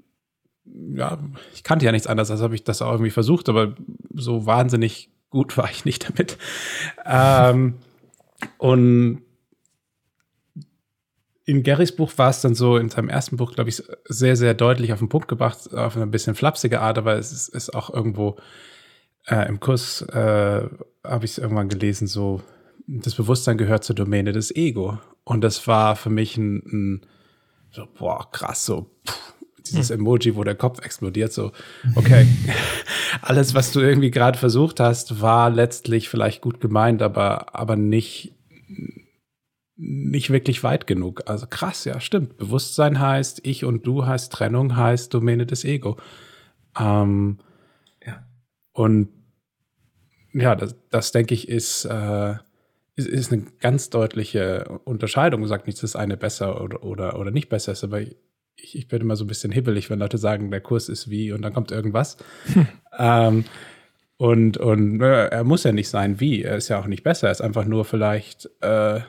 [0.94, 1.18] ja,
[1.52, 3.74] ich kannte ja nichts anderes, als habe ich das auch irgendwie versucht, aber
[4.14, 6.38] so wahnsinnig gut war ich nicht damit.
[7.04, 7.74] ähm,
[8.58, 9.22] und
[11.48, 14.52] in Garys Buch war es dann so, in seinem ersten Buch, glaube ich, sehr, sehr
[14.52, 17.88] deutlich auf den Punkt gebracht, auf eine bisschen flapsige Art, aber es ist, ist auch
[17.88, 18.36] irgendwo
[19.26, 20.68] äh, im Kurs, äh,
[21.02, 22.42] habe ich es irgendwann gelesen, so,
[22.86, 24.98] das Bewusstsein gehört zur Domäne des Ego.
[25.24, 27.06] Und das war für mich ein, ein
[27.70, 29.32] so, boah, krass, so, pff,
[29.66, 30.00] dieses hm.
[30.00, 31.52] Emoji, wo der Kopf explodiert, so,
[31.94, 32.26] okay,
[33.22, 38.34] alles, was du irgendwie gerade versucht hast, war letztlich vielleicht gut gemeint, aber, aber nicht,
[39.78, 41.22] nicht wirklich weit genug.
[41.26, 42.36] Also krass, ja, stimmt.
[42.36, 45.96] Bewusstsein heißt, ich und du heißt Trennung, heißt Domäne des Ego.
[46.78, 47.38] Ähm,
[48.04, 48.26] ja.
[48.72, 49.08] Und
[50.32, 52.34] ja, das, das denke ich, ist, äh,
[52.96, 55.46] ist, ist, eine ganz deutliche Unterscheidung.
[55.46, 58.16] Sagt nicht, dass das eine besser oder, oder, oder nicht besser ist, aber ich,
[58.56, 61.42] ich bin immer so ein bisschen hibbelig, wenn Leute sagen, der Kurs ist wie und
[61.42, 62.16] dann kommt irgendwas.
[62.98, 63.44] ähm,
[64.16, 67.28] und und äh, er muss ja nicht sein wie, er ist ja auch nicht besser,
[67.28, 69.00] er ist einfach nur vielleicht äh,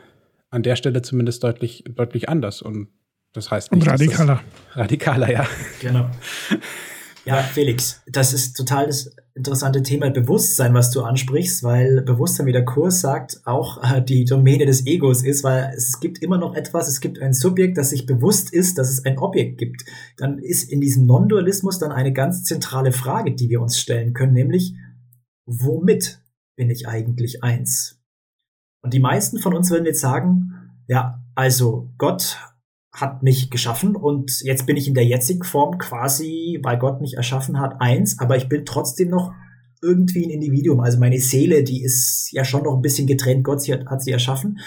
[0.50, 2.62] an der Stelle zumindest deutlich, deutlich anders.
[2.62, 2.90] Und
[3.34, 3.84] das heißt nicht.
[3.84, 4.42] Und radikaler.
[4.74, 5.48] radikaler, ja.
[5.82, 6.10] Genau.
[7.26, 12.54] Ja, Felix, das ist total das interessante Thema Bewusstsein, was du ansprichst, weil Bewusstsein, wie
[12.54, 16.56] der Kurs sagt, auch äh, die Domäne des Egos ist, weil es gibt immer noch
[16.56, 19.86] etwas, es gibt ein Subjekt, das sich bewusst ist, dass es ein Objekt gibt.
[20.18, 24.34] Dann ist in diesem Non-Dualismus dann eine ganz zentrale Frage, die wir uns stellen können,
[24.34, 24.74] nämlich,
[25.46, 26.22] womit
[26.56, 27.99] bin ich eigentlich eins?
[28.82, 30.54] Und die meisten von uns würden jetzt sagen,
[30.88, 32.38] ja, also Gott
[32.92, 37.16] hat mich geschaffen und jetzt bin ich in der jetzigen Form quasi, weil Gott mich
[37.16, 39.32] erschaffen hat, eins, aber ich bin trotzdem noch
[39.82, 40.82] irgendwie ein Individuum.
[40.82, 43.44] Also meine Seele, die ist ja schon noch ein bisschen getrennt.
[43.44, 44.60] Gott sie hat, hat sie erschaffen.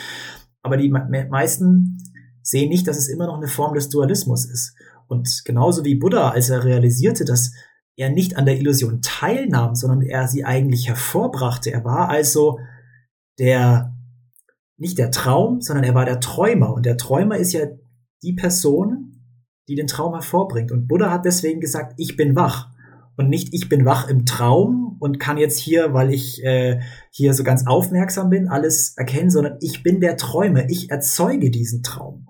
[0.62, 1.98] Aber die meisten
[2.42, 4.74] sehen nicht, dass es immer noch eine Form des Dualismus ist.
[5.08, 7.52] Und genauso wie Buddha, als er realisierte, dass
[7.96, 11.70] er nicht an der Illusion teilnahm, sondern er sie eigentlich hervorbrachte.
[11.70, 12.58] Er war also
[13.38, 13.91] der
[14.76, 16.74] nicht der Traum, sondern er war der Träumer.
[16.74, 17.66] Und der Träumer ist ja
[18.22, 19.20] die Person,
[19.68, 20.72] die den Traum hervorbringt.
[20.72, 22.68] Und Buddha hat deswegen gesagt, ich bin wach.
[23.16, 26.80] Und nicht, ich bin wach im Traum und kann jetzt hier, weil ich äh,
[27.10, 30.68] hier so ganz aufmerksam bin, alles erkennen, sondern ich bin der Träumer.
[30.70, 32.28] Ich erzeuge diesen Traum.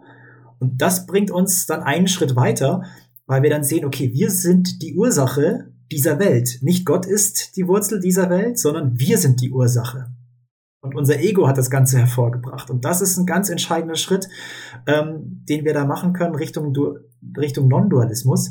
[0.58, 2.82] Und das bringt uns dann einen Schritt weiter,
[3.26, 6.58] weil wir dann sehen, okay, wir sind die Ursache dieser Welt.
[6.62, 10.11] Nicht Gott ist die Wurzel dieser Welt, sondern wir sind die Ursache.
[10.82, 12.68] Und unser Ego hat das Ganze hervorgebracht.
[12.68, 14.28] Und das ist ein ganz entscheidender Schritt,
[14.86, 16.74] ähm, den wir da machen können Richtung,
[17.38, 18.50] Richtung Non-Dualismus.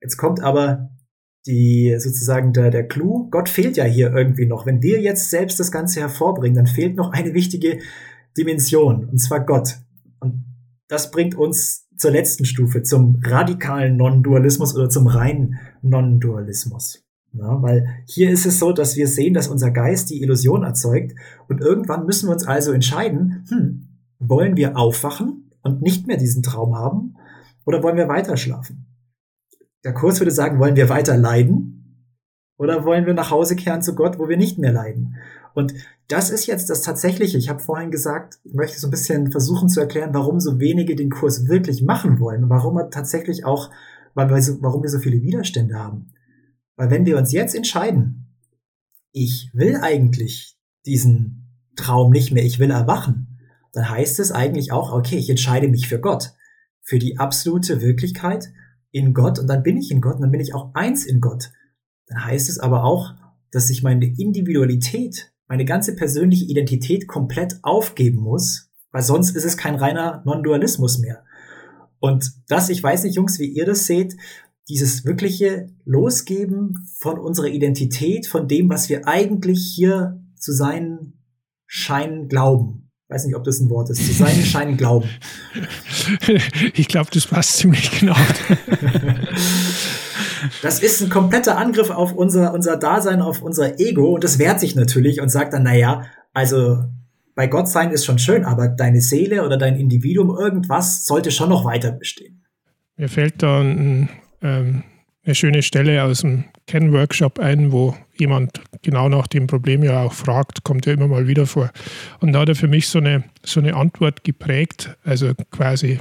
[0.00, 0.90] Jetzt kommt aber
[1.46, 3.28] die sozusagen der, der Clou.
[3.30, 4.66] Gott fehlt ja hier irgendwie noch.
[4.66, 7.80] Wenn wir jetzt selbst das Ganze hervorbringen, dann fehlt noch eine wichtige
[8.38, 9.78] Dimension, und zwar Gott.
[10.20, 10.44] Und
[10.88, 17.04] das bringt uns zur letzten Stufe, zum radikalen Non-Dualismus oder zum reinen Non-Dualismus.
[17.34, 21.14] Ja, weil hier ist es so, dass wir sehen, dass unser Geist die Illusion erzeugt
[21.48, 26.42] und irgendwann müssen wir uns also entscheiden, hm, wollen wir aufwachen und nicht mehr diesen
[26.42, 27.16] Traum haben
[27.64, 28.86] oder wollen wir weiter schlafen?
[29.84, 32.06] Der Kurs würde sagen, wollen wir weiter leiden
[32.58, 35.16] oder wollen wir nach Hause kehren zu Gott, wo wir nicht mehr leiden?
[35.54, 35.74] Und
[36.08, 37.38] das ist jetzt das Tatsächliche.
[37.38, 40.96] Ich habe vorhin gesagt, ich möchte so ein bisschen versuchen zu erklären, warum so wenige
[40.96, 43.70] den Kurs wirklich machen wollen und warum er tatsächlich auch,
[44.14, 46.11] warum wir so viele Widerstände haben.
[46.82, 48.26] Weil wenn wir uns jetzt entscheiden,
[49.12, 53.38] ich will eigentlich diesen Traum nicht mehr, ich will erwachen,
[53.72, 56.32] dann heißt es eigentlich auch, okay, ich entscheide mich für Gott,
[56.80, 58.52] für die absolute Wirklichkeit
[58.90, 61.20] in Gott und dann bin ich in Gott und dann bin ich auch eins in
[61.20, 61.52] Gott.
[62.08, 63.14] Dann heißt es aber auch,
[63.52, 69.56] dass ich meine Individualität meine ganze persönliche Identität komplett aufgeben muss, weil sonst ist es
[69.56, 71.22] kein reiner Non-Dualismus mehr.
[72.00, 74.16] Und das, ich weiß nicht, Jungs, wie ihr das seht,
[74.68, 81.14] dieses wirkliche Losgeben von unserer Identität, von dem, was wir eigentlich hier zu sein
[81.66, 82.90] scheinen, glauben.
[83.08, 84.06] Ich weiß nicht, ob das ein Wort ist.
[84.06, 85.08] Zu sein scheinen, glauben.
[86.74, 88.16] Ich glaube, das passt ziemlich genau.
[90.60, 94.60] Das ist ein kompletter Angriff auf unser, unser Dasein, auf unser Ego und das wehrt
[94.60, 96.84] sich natürlich und sagt dann, naja, also
[97.34, 101.48] bei Gott sein ist schon schön, aber deine Seele oder dein Individuum, irgendwas sollte schon
[101.48, 102.44] noch weiter bestehen.
[102.96, 104.08] Mir fällt da ein,
[104.42, 104.82] ähm,
[105.24, 110.12] eine schöne Stelle aus dem Ken-Workshop ein, wo jemand genau nach dem Problem ja auch
[110.12, 111.70] fragt, kommt ja immer mal wieder vor.
[112.20, 115.98] Und da hat er für mich so eine, so eine Antwort geprägt, also quasi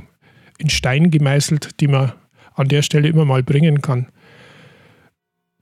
[0.57, 2.13] in Stein gemeißelt, die man
[2.55, 4.07] an der Stelle immer mal bringen kann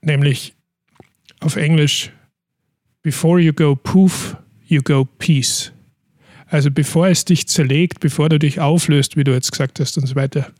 [0.01, 0.53] nämlich
[1.39, 2.11] auf Englisch,
[3.01, 5.71] before you go poof, you go peace.
[6.47, 10.07] Also bevor es dich zerlegt, bevor du dich auflöst, wie du jetzt gesagt hast und
[10.07, 10.51] so weiter,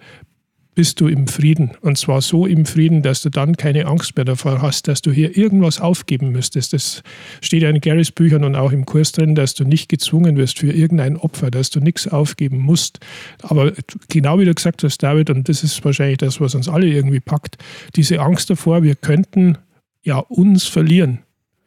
[0.80, 1.72] bist du im Frieden.
[1.82, 5.12] Und zwar so im Frieden, dass du dann keine Angst mehr davor hast, dass du
[5.12, 6.72] hier irgendwas aufgeben müsstest.
[6.72, 7.04] Das
[7.42, 10.60] steht ja in Garys Büchern und auch im Kurs drin, dass du nicht gezwungen wirst
[10.60, 13.02] für irgendein Opfer, dass du nichts aufgeben musst.
[13.42, 13.74] Aber
[14.08, 17.20] genau wie du gesagt hast, David, und das ist wahrscheinlich das, was uns alle irgendwie
[17.20, 17.58] packt,
[17.98, 19.58] diese Angst davor, wir könnten
[20.04, 21.20] ja uns verlieren,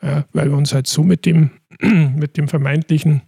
[0.02, 1.50] ja, weil wir uns halt so mit dem,
[2.16, 3.20] mit dem vermeintlichen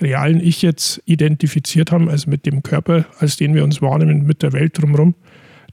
[0.00, 4.42] realen Ich jetzt identifiziert haben, also mit dem Körper, als den wir uns wahrnehmen, mit
[4.42, 5.14] der Welt drumherum,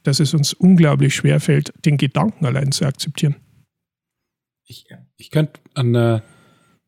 [0.04, 3.36] dass es uns unglaublich schwer fällt, den Gedanken allein zu akzeptieren.
[4.66, 6.24] Ich, ich könnte eine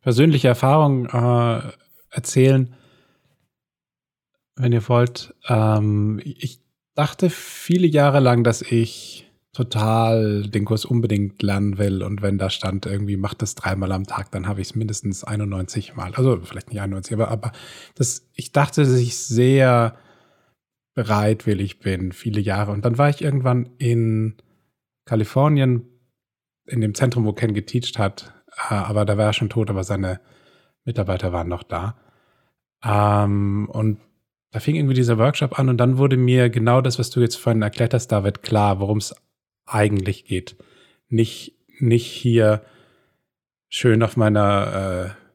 [0.02, 1.62] persönliche Erfahrung äh,
[2.10, 2.74] erzählen,
[4.56, 5.36] wenn ihr wollt.
[5.48, 6.62] Ähm, ich
[6.96, 9.27] dachte viele Jahre lang, dass ich
[9.58, 14.06] total den Kurs unbedingt lernen will und wenn da stand irgendwie, macht das dreimal am
[14.06, 16.14] Tag, dann habe ich es mindestens 91 Mal.
[16.14, 17.52] Also vielleicht nicht 91, aber, aber
[17.96, 19.98] das, ich dachte, dass ich sehr
[20.94, 22.72] bereitwillig bin, viele Jahre.
[22.72, 24.36] Und dann war ich irgendwann in
[25.06, 25.88] Kalifornien,
[26.68, 28.34] in dem Zentrum, wo Ken geteacht hat,
[28.70, 30.20] äh, aber da war er schon tot, aber seine
[30.86, 31.98] Mitarbeiter waren noch da.
[32.86, 33.98] Ähm, und
[34.52, 37.38] da fing irgendwie dieser Workshop an und dann wurde mir genau das, was du jetzt
[37.38, 39.16] vorhin erklärt hast, David, klar, worum es
[39.68, 40.56] eigentlich geht.
[41.10, 42.64] Nicht, nicht hier
[43.70, 45.28] schön auf meiner äh,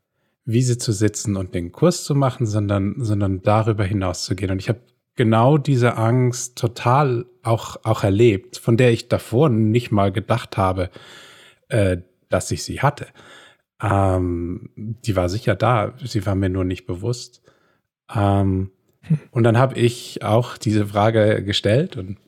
[0.45, 4.51] Wiese zu sitzen und den Kurs zu machen, sondern, sondern darüber hinaus zu gehen.
[4.51, 4.81] Und ich habe
[5.15, 10.91] genau diese Angst total auch, auch erlebt, von der ich davor nicht mal gedacht habe,
[11.69, 13.07] äh, dass ich sie hatte.
[13.81, 17.43] Ähm, die war sicher da, sie war mir nur nicht bewusst.
[18.15, 19.21] Ähm, hm.
[19.31, 22.19] Und dann habe ich auch diese Frage gestellt und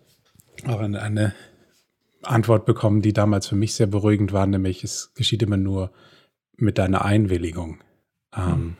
[0.66, 1.34] auch eine, eine
[2.26, 5.92] Antwort bekommen, die damals für mich sehr beruhigend war, nämlich es geschieht immer nur
[6.56, 7.82] mit deiner Einwilligung.
[8.36, 8.76] Ähm, mhm.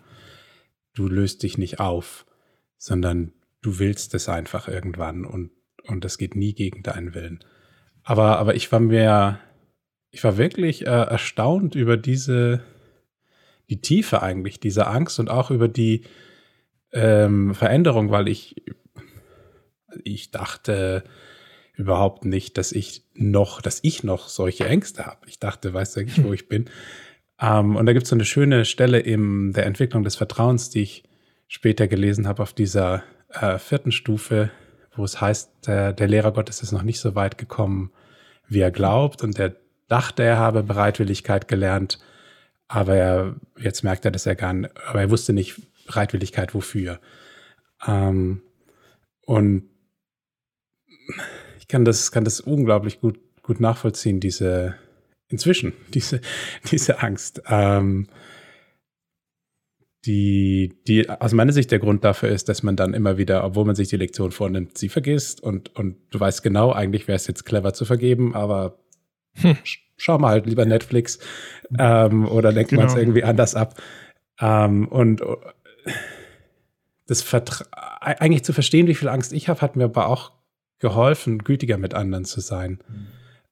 [0.94, 2.26] Du löst dich nicht auf,
[2.78, 5.50] sondern du willst es einfach irgendwann und,
[5.84, 7.40] und das geht nie gegen deinen Willen.
[8.02, 9.40] Aber, aber ich war mir,
[10.10, 12.62] ich war wirklich äh, erstaunt über diese,
[13.70, 16.04] die Tiefe eigentlich dieser Angst und auch über die
[16.92, 18.62] ähm, Veränderung, weil ich,
[20.04, 21.04] ich dachte,
[21.74, 25.26] überhaupt nicht, dass ich noch, dass ich noch solche Ängste habe.
[25.26, 26.66] Ich dachte, weißt du eigentlich, wo ich bin.
[27.40, 30.82] Ähm, und da gibt es so eine schöne Stelle in der Entwicklung des Vertrauens, die
[30.82, 31.04] ich
[31.48, 34.50] später gelesen habe auf dieser äh, vierten Stufe,
[34.96, 37.92] wo es heißt, äh, der Lehrer Gottes ist noch nicht so weit gekommen,
[38.48, 39.22] wie er glaubt.
[39.22, 39.56] Und er
[39.88, 41.98] dachte, er habe Bereitwilligkeit gelernt,
[42.68, 46.98] aber er, jetzt merkt er, dass er gar nicht, aber er wusste nicht Bereitwilligkeit wofür.
[47.86, 48.42] Ähm,
[49.26, 49.68] und
[51.64, 54.74] ich kann das, kann das unglaublich gut gut nachvollziehen, diese,
[55.28, 56.20] inzwischen, diese,
[56.70, 57.42] diese Angst.
[57.48, 58.08] Ähm,
[60.04, 63.64] die, die aus meiner Sicht der Grund dafür ist, dass man dann immer wieder, obwohl
[63.64, 67.26] man sich die Lektion vornimmt, sie vergisst und, und du weißt genau, eigentlich wäre es
[67.26, 68.84] jetzt clever zu vergeben, aber
[69.36, 69.56] hm.
[69.96, 71.20] schau mal halt lieber Netflix
[71.78, 72.82] ähm, oder lenken genau.
[72.82, 73.80] wir uns irgendwie anders ab.
[74.38, 75.26] Ähm, und äh,
[77.06, 77.64] das Vertra
[78.00, 80.32] eigentlich zu verstehen, wie viel Angst ich habe, hat mir aber auch
[80.84, 82.78] geholfen, gütiger mit anderen zu sein.
[82.86, 83.06] Mhm.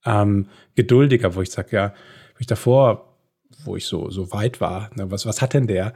[0.04, 1.88] Ähm, geduldiger, wo ich sage, ja,
[2.34, 3.16] wo ich davor,
[3.64, 5.94] wo ich so, so weit war, ne, was, was hat denn der?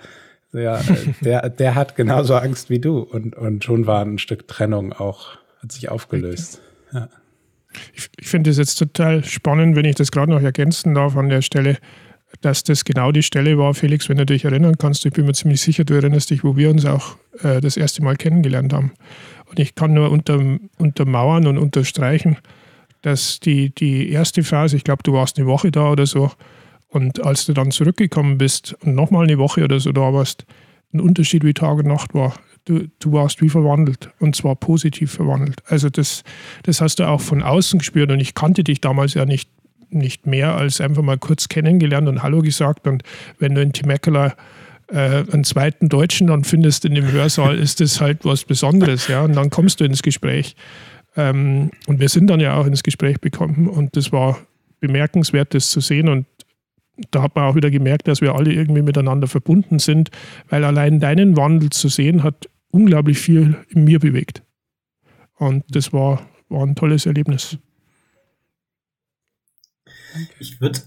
[0.55, 0.81] Ja,
[1.21, 3.01] der, der hat genauso Angst wie du.
[3.01, 6.63] Und, und schon war ein Stück Trennung auch, hat sich aufgelöst.
[6.95, 7.11] Ja.
[7.93, 11.29] Ich, ich finde es jetzt total spannend, wenn ich das gerade noch ergänzen darf an
[11.29, 11.77] der Stelle,
[12.41, 15.05] dass das genau die Stelle war, Felix, wenn du dich erinnern kannst.
[15.05, 18.03] Ich bin mir ziemlich sicher, du erinnerst dich, wo wir uns auch äh, das erste
[18.03, 18.93] Mal kennengelernt haben.
[19.47, 20.41] Und ich kann nur unter,
[20.79, 22.37] untermauern und unterstreichen,
[23.03, 26.31] dass die, die erste Phase, ich glaube, du warst eine Woche da oder so,
[26.89, 30.47] und als du dann zurückgekommen bist und nochmal eine Woche oder so da warst,
[30.95, 32.35] ein Unterschied wie Tag und Nacht war.
[32.65, 35.63] Du, du warst wie verwandelt und zwar positiv verwandelt.
[35.67, 36.25] Also das,
[36.65, 39.51] das hast du auch von außen gespürt und ich kannte dich damals ja nicht,
[39.91, 42.87] nicht mehr als einfach mal kurz kennengelernt und Hallo gesagt.
[42.87, 43.03] Und
[43.39, 44.35] wenn du in Temecula
[44.89, 49.09] äh, einen zweiten Deutschen dann findest in dem Hörsaal, ist das halt was Besonderes.
[49.09, 49.23] Ja?
[49.23, 50.57] Und dann kommst du ins Gespräch.
[51.17, 54.39] Ähm, und wir sind dann ja auch ins Gespräch gekommen und das war
[54.81, 56.09] bemerkenswert, das zu sehen.
[56.09, 56.27] Und
[57.11, 60.11] da hat man auch wieder gemerkt, dass wir alle irgendwie miteinander verbunden sind,
[60.49, 64.43] weil allein deinen Wandel zu sehen hat unglaublich viel in mir bewegt.
[65.35, 67.59] Und das war, war ein tolles Erlebnis.
[70.39, 70.81] Ich würde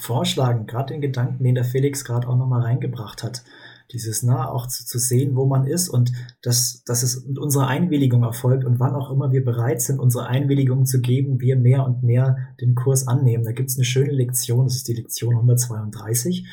[0.00, 3.44] vorschlagen, gerade den Gedanken, den der Felix gerade auch nochmal reingebracht hat,
[3.92, 7.66] dieses nah auch zu, zu sehen, wo man ist und dass, dass es mit unserer
[7.66, 11.84] Einwilligung erfolgt und wann auch immer wir bereit sind, unsere Einwilligung zu geben, wir mehr
[11.84, 13.44] und mehr den Kurs annehmen.
[13.44, 16.48] Da gibt es eine schöne Lektion, das ist die Lektion 132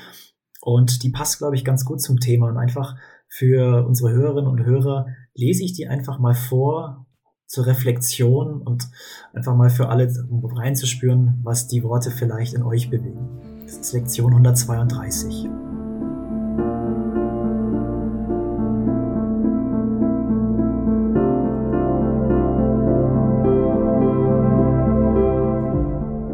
[0.61, 2.49] und die passt, glaube ich, ganz gut zum Thema.
[2.49, 7.06] Und einfach für unsere Hörerinnen und Hörer lese ich die einfach mal vor
[7.47, 8.89] zur Reflexion und
[9.33, 13.27] einfach mal für alle reinzuspüren, was die Worte vielleicht in euch bewegen.
[13.63, 15.49] Das ist Lektion 132.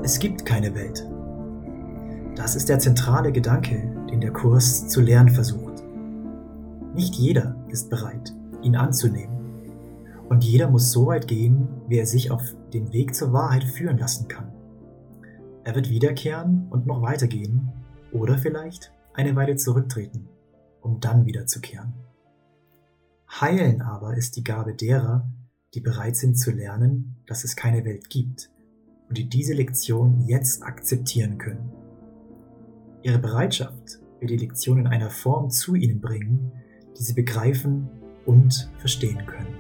[0.04, 1.08] Es gibt keine Welt.
[2.36, 3.76] Das ist der zentrale Gedanke,
[4.10, 5.84] den der Kurs zu lernen versucht.
[6.94, 9.33] Nicht jeder ist bereit, ihn anzunehmen.
[10.30, 12.42] Und jeder muss so weit gehen, wie er sich auf
[12.74, 14.52] den Weg zur Wahrheit führen lassen kann.
[15.64, 17.72] Er wird wiederkehren und noch weitergehen
[18.12, 20.28] oder vielleicht eine Weile zurücktreten,
[20.82, 21.94] um dann wiederzukehren.
[23.42, 25.30] Heilen aber ist die Gabe derer,
[25.74, 28.52] die bereit sind zu lernen, dass es keine Welt gibt
[29.10, 31.72] und die diese Lektion jetzt akzeptieren können.
[33.02, 36.52] Ihre Bereitschaft wird die Lektion in einer Form zu ihnen bringen,
[36.98, 37.90] die sie begreifen
[38.26, 39.53] und verstehen können.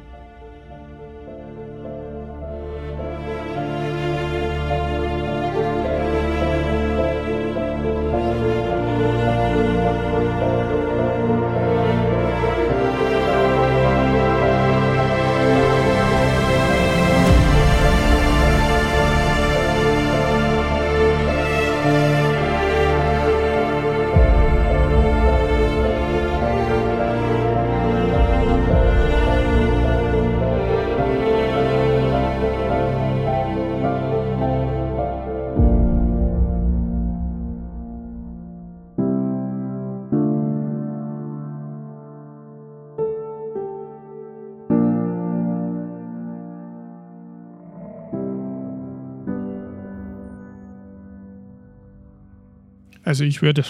[53.13, 53.63] Also ich würde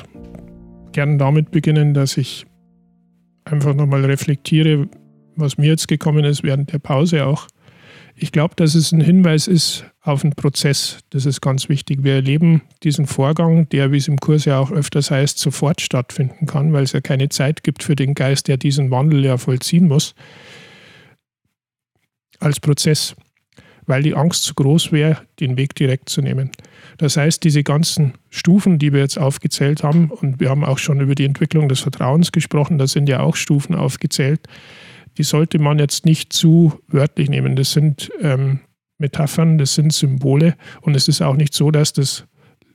[0.93, 2.45] gerne damit beginnen, dass ich
[3.43, 4.87] einfach nochmal reflektiere,
[5.35, 7.49] was mir jetzt gekommen ist während der Pause auch.
[8.15, 10.99] Ich glaube, dass es ein Hinweis ist auf einen Prozess.
[11.09, 12.05] Das ist ganz wichtig.
[12.05, 16.45] Wir erleben diesen Vorgang, der, wie es im Kurs ja auch öfters heißt, sofort stattfinden
[16.45, 19.89] kann, weil es ja keine Zeit gibt für den Geist, der diesen Wandel ja vollziehen
[19.89, 20.15] muss,
[22.39, 23.13] als Prozess,
[23.85, 26.51] weil die Angst zu groß wäre, den Weg direkt zu nehmen.
[26.97, 31.01] Das heißt, diese ganzen Stufen, die wir jetzt aufgezählt haben, und wir haben auch schon
[31.01, 34.41] über die Entwicklung des Vertrauens gesprochen, da sind ja auch Stufen aufgezählt,
[35.17, 37.55] die sollte man jetzt nicht zu wörtlich nehmen.
[37.55, 38.61] Das sind ähm,
[38.97, 42.25] Metaphern, das sind Symbole und es ist auch nicht so, dass das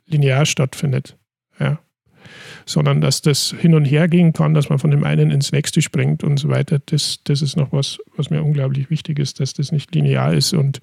[0.07, 1.17] linear stattfindet.
[1.59, 1.79] Ja.
[2.69, 5.83] Sondern dass das hin und her gehen kann, dass man von dem einen ins nächste
[5.83, 6.79] springt und so weiter.
[6.87, 10.53] Das, das ist noch was, was mir unglaublich wichtig ist, dass das nicht linear ist
[10.53, 10.81] und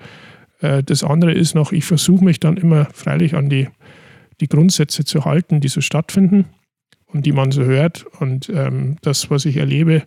[0.61, 3.67] Äh, das andere ist noch, ich versuche mich dann immer freilich an die,
[4.39, 6.45] die Grundsätze zu halten, die so stattfinden
[7.07, 10.03] und die man so hört und ähm, das, was ich erlebe,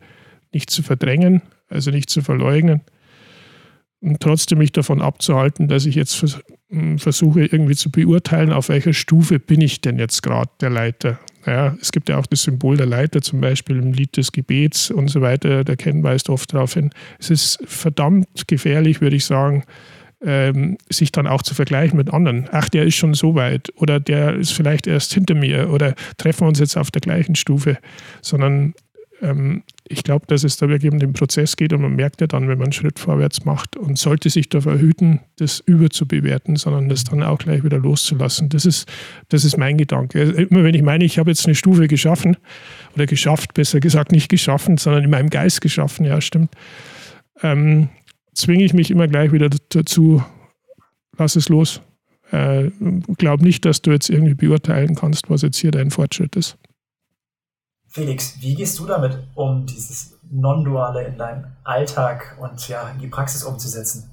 [0.53, 2.81] nicht zu verdrängen, also nicht zu verleugnen
[4.01, 6.25] und trotzdem mich davon abzuhalten, dass ich jetzt
[6.97, 11.19] versuche irgendwie zu beurteilen, auf welcher Stufe bin ich denn jetzt gerade der Leiter.
[11.49, 14.91] Ja, es gibt ja auch das Symbol der Leiter, zum Beispiel im Lied des Gebets
[14.91, 16.91] und so weiter, der Ken weist oft darauf hin.
[17.19, 19.65] Es ist verdammt gefährlich, würde ich sagen,
[20.21, 22.49] ähm, sich dann auch zu vergleichen mit anderen.
[22.53, 26.43] Ach, der ist schon so weit oder der ist vielleicht erst hinter mir oder treffen
[26.43, 27.79] wir uns jetzt auf der gleichen Stufe,
[28.21, 28.75] sondern
[29.23, 32.27] ähm, ich glaube, dass es da wirklich um den Prozess geht und man merkt ja
[32.27, 36.89] dann, wenn man einen Schritt vorwärts macht und sollte sich da verhüten, das überzubewerten, sondern
[36.89, 38.49] das dann auch gleich wieder loszulassen.
[38.49, 38.89] Das ist,
[39.29, 40.21] das ist mein Gedanke.
[40.21, 42.37] Immer wenn ich meine, ich habe jetzt eine Stufe geschaffen
[42.95, 46.51] oder geschafft, besser gesagt nicht geschaffen, sondern in meinem Geist geschaffen, ja, stimmt,
[47.43, 47.89] ähm,
[48.35, 50.23] zwinge ich mich immer gleich wieder dazu,
[51.17, 51.81] lass es los.
[52.31, 52.71] Äh,
[53.17, 56.59] glaub nicht, dass du jetzt irgendwie beurteilen kannst, was jetzt hier dein Fortschritt ist.
[57.89, 63.09] Felix, wie gehst du damit um, dieses Non-Duale in deinen Alltag und ja, in die
[63.09, 64.11] Praxis umzusetzen?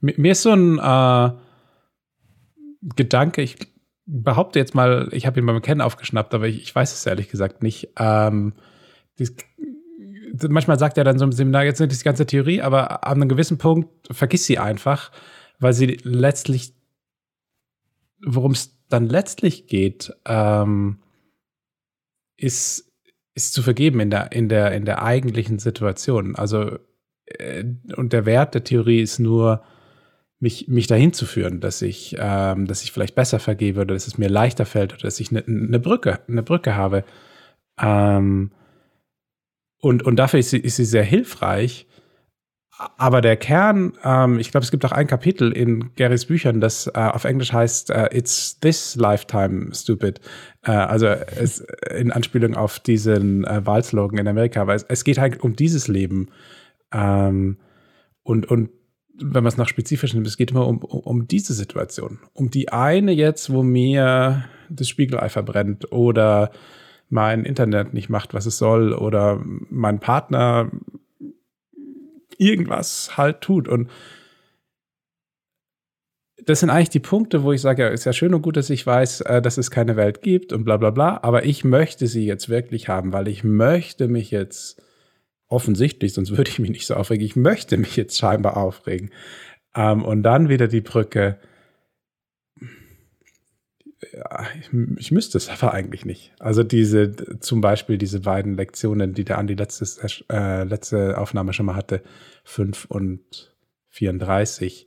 [0.00, 1.30] Mir ist so ein äh,
[2.94, 3.56] Gedanke, ich
[4.04, 7.30] behaupte jetzt mal, ich habe ihn beim Kennen aufgeschnappt, aber ich, ich, weiß es ehrlich
[7.30, 7.90] gesagt nicht.
[7.96, 8.52] Ähm,
[9.18, 9.34] dies,
[10.48, 13.28] manchmal sagt er dann so im Seminar, jetzt nicht die ganze Theorie, aber an einem
[13.28, 15.10] gewissen Punkt vergiss sie einfach,
[15.58, 16.74] weil sie letztlich,
[18.24, 20.98] worum es dann letztlich geht, ähm,
[22.36, 22.92] ist,
[23.34, 26.36] ist zu vergeben in der, in der, in der eigentlichen Situation.
[26.36, 26.78] Also,
[27.26, 27.64] äh,
[27.96, 29.62] und der Wert der Theorie ist nur,
[30.42, 34.08] mich, mich dahin zu führen, dass ich, ähm, dass ich vielleicht besser vergebe oder dass
[34.08, 37.04] es mir leichter fällt oder dass ich eine ne Brücke, eine Brücke habe.
[37.80, 38.50] Ähm,
[39.78, 41.86] und, und dafür ist sie, ist sie sehr hilfreich.
[42.96, 46.86] Aber der Kern, ähm, ich glaube, es gibt auch ein Kapitel in Garys Büchern, das
[46.86, 50.20] äh, auf Englisch heißt uh, It's This Lifetime Stupid.
[50.62, 51.64] Äh, also es,
[51.94, 54.62] in Anspielung auf diesen äh, Wahlslogan in Amerika.
[54.62, 56.28] Aber es, es, geht halt um dieses Leben.
[56.92, 57.58] Ähm,
[58.22, 58.70] und, und
[59.18, 62.18] wenn man es nach spezifisch nimmt, es geht immer um, um, diese Situation.
[62.32, 66.50] Um die eine jetzt, wo mir das Spiegelei verbrennt oder
[67.08, 70.70] mein Internet nicht macht, was es soll oder mein Partner
[72.42, 73.68] irgendwas halt tut.
[73.68, 73.88] Und
[76.44, 78.70] das sind eigentlich die Punkte, wo ich sage, ja, ist ja schön und gut, dass
[78.70, 82.06] ich weiß, äh, dass es keine Welt gibt und bla bla bla, aber ich möchte
[82.06, 84.82] sie jetzt wirklich haben, weil ich möchte mich jetzt
[85.48, 89.10] offensichtlich, sonst würde ich mich nicht so aufregen, ich möchte mich jetzt scheinbar aufregen.
[89.74, 91.38] Ähm, und dann wieder die Brücke,
[94.12, 96.32] ja, ich, ich, müsste es aber eigentlich nicht.
[96.40, 101.66] Also diese, zum Beispiel diese beiden Lektionen, die der Andi letztes, äh, letzte Aufnahme schon
[101.66, 102.02] mal hatte,
[102.44, 103.54] 5 und
[103.90, 104.86] 34.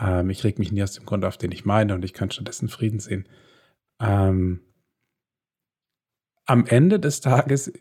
[0.00, 2.30] Ähm, ich reg mich nie aus dem Grund auf, den ich meine und ich kann
[2.30, 3.28] stattdessen Frieden sehen.
[4.00, 4.60] Ähm,
[6.46, 7.72] am Ende des Tages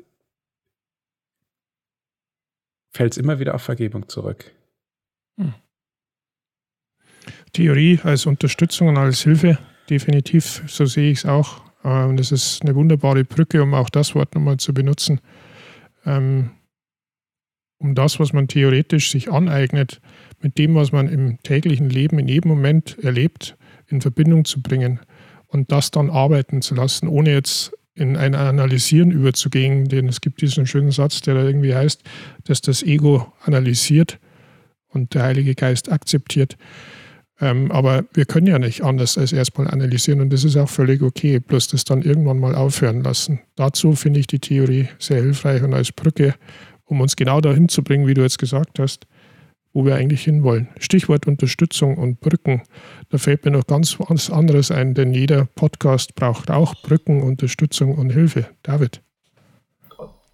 [2.91, 4.51] fällt es immer wieder auf Vergebung zurück.
[5.39, 5.53] Hm.
[7.53, 9.57] Theorie als Unterstützung und als Hilfe
[9.89, 11.61] definitiv, so sehe ich es auch.
[11.83, 15.21] Und ähm, das ist eine wunderbare Brücke, um auch das Wort nochmal zu benutzen,
[16.05, 16.51] ähm,
[17.77, 20.01] um das, was man theoretisch sich aneignet,
[20.41, 23.55] mit dem, was man im täglichen Leben in jedem Moment erlebt,
[23.87, 24.99] in Verbindung zu bringen
[25.47, 29.85] und das dann arbeiten zu lassen, ohne jetzt in ein Analysieren überzugehen.
[29.85, 32.03] Denn es gibt diesen schönen Satz, der da irgendwie heißt,
[32.43, 34.19] dass das Ego analysiert
[34.89, 36.57] und der Heilige Geist akzeptiert.
[37.39, 41.01] Ähm, aber wir können ja nicht anders als erstmal analysieren und das ist auch völlig
[41.03, 43.39] okay, bloß das dann irgendwann mal aufhören lassen.
[43.55, 46.33] Dazu finde ich die Theorie sehr hilfreich und als Brücke,
[46.85, 49.05] um uns genau dahin zu bringen, wie du jetzt gesagt hast,
[49.73, 50.69] wo wir eigentlich hinwollen.
[50.79, 52.63] Stichwort Unterstützung und Brücken.
[53.09, 57.93] Da fällt mir noch ganz was anderes ein, denn jeder Podcast braucht auch Brücken, Unterstützung
[57.95, 58.47] und Hilfe.
[58.63, 59.01] David.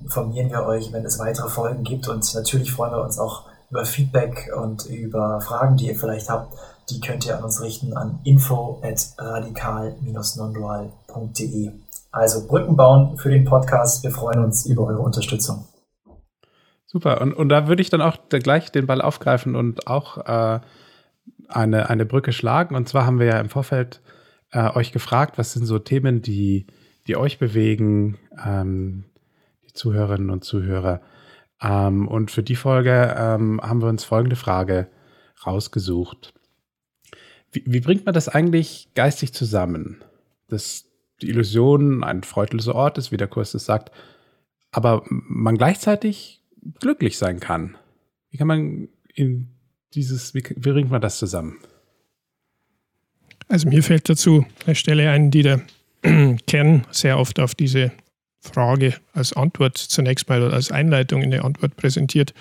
[0.00, 2.08] informieren wir euch, wenn es weitere Folgen gibt.
[2.08, 6.54] Und natürlich freuen wir uns auch über Feedback und über Fragen, die ihr vielleicht habt.
[6.90, 11.72] Die könnt ihr an uns richten an info at radikal-nondual.de.
[12.10, 14.02] Also Brücken bauen für den Podcast.
[14.02, 15.66] Wir freuen uns über eure Unterstützung.
[16.86, 17.20] Super.
[17.20, 20.60] Und, und da würde ich dann auch gleich den Ball aufgreifen und auch äh,
[21.48, 22.74] eine, eine Brücke schlagen.
[22.74, 24.00] Und zwar haben wir ja im Vorfeld
[24.52, 26.66] äh, euch gefragt, was sind so Themen, die,
[27.06, 29.04] die euch bewegen, ähm,
[29.66, 31.02] die Zuhörerinnen und Zuhörer.
[31.60, 34.88] Ähm, und für die Folge ähm, haben wir uns folgende Frage
[35.44, 36.32] rausgesucht.
[37.50, 40.02] Wie, wie, bringt man das eigentlich geistig zusammen?
[40.48, 40.87] Das,
[41.22, 43.90] die Illusion ein freudloser Ort ist, wie der Kurs es sagt,
[44.70, 46.42] aber man gleichzeitig
[46.80, 47.76] glücklich sein kann.
[48.30, 49.48] Wie kann man in
[49.94, 51.58] dieses, wie, wie bringt man das zusammen?
[53.48, 55.62] Also mir fällt dazu eine Stelle ein, die der
[56.46, 57.92] Kern sehr oft auf diese
[58.40, 62.34] Frage als Antwort zunächst mal oder als Einleitung in der Antwort präsentiert.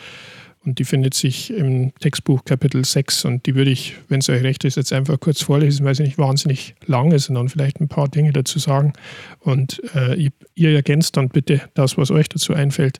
[0.67, 4.43] Und die findet sich im Textbuch Kapitel 6 und die würde ich, wenn es euch
[4.43, 7.87] recht ist, jetzt einfach kurz vorlesen, weil sie nicht wahnsinnig lang ist, sondern vielleicht ein
[7.87, 8.91] paar Dinge dazu sagen.
[9.39, 12.99] Und äh, ihr ergänzt dann bitte das, was euch dazu einfällt.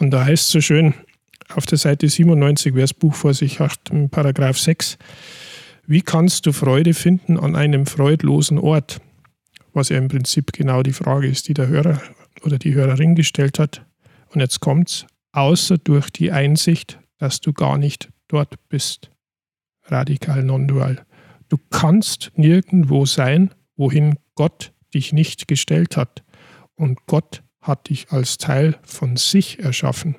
[0.00, 0.92] Und da heißt es so schön
[1.54, 4.98] auf der Seite 97, wer das Buch vor sich hat, im Paragraph 6,
[5.86, 9.00] wie kannst du Freude finden an einem freudlosen Ort?
[9.72, 12.02] Was ja im Prinzip genau die Frage ist, die der Hörer
[12.42, 13.86] oder die Hörerin gestellt hat.
[14.30, 15.06] Und jetzt kommt's
[15.38, 19.10] außer durch die Einsicht, dass du gar nicht dort bist.
[19.84, 21.06] Radikal non-dual.
[21.48, 26.24] Du kannst nirgendwo sein, wohin Gott dich nicht gestellt hat.
[26.74, 30.16] Und Gott hat dich als Teil von sich erschaffen.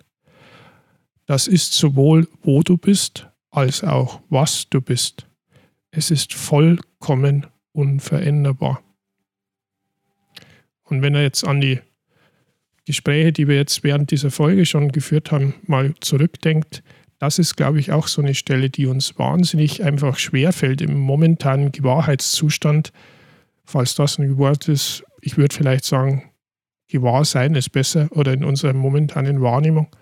[1.26, 5.28] Das ist sowohl, wo du bist, als auch, was du bist.
[5.91, 8.82] Es ist vollkommen unveränderbar.
[10.84, 11.82] Und wenn er jetzt an die
[12.90, 16.82] Gespräche, die wir jetzt während dieser Folge schon geführt haben, mal zurückdenkt,
[17.20, 21.72] das ist, glaube ich, auch so eine Stelle, die uns wahnsinnig einfach schwerfällt im momentanen
[21.72, 22.92] Gewahrheitszustand,
[23.64, 25.04] falls das ein Wort ist.
[25.22, 26.32] Ich würde vielleicht sagen,
[26.88, 29.96] Gewahrsein ist besser oder in unserer momentanen Wahrnehmung,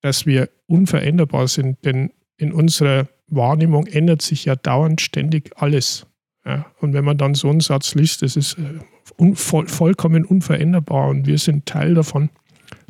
[0.00, 6.06] dass wir unveränderbar sind, denn in unserer Wahrnehmung ändert sich ja dauernd ständig alles.
[6.46, 8.80] Ja, und wenn man dann so einen Satz liest, das ist äh,
[9.18, 12.30] un, voll, vollkommen unveränderbar und wir sind Teil davon,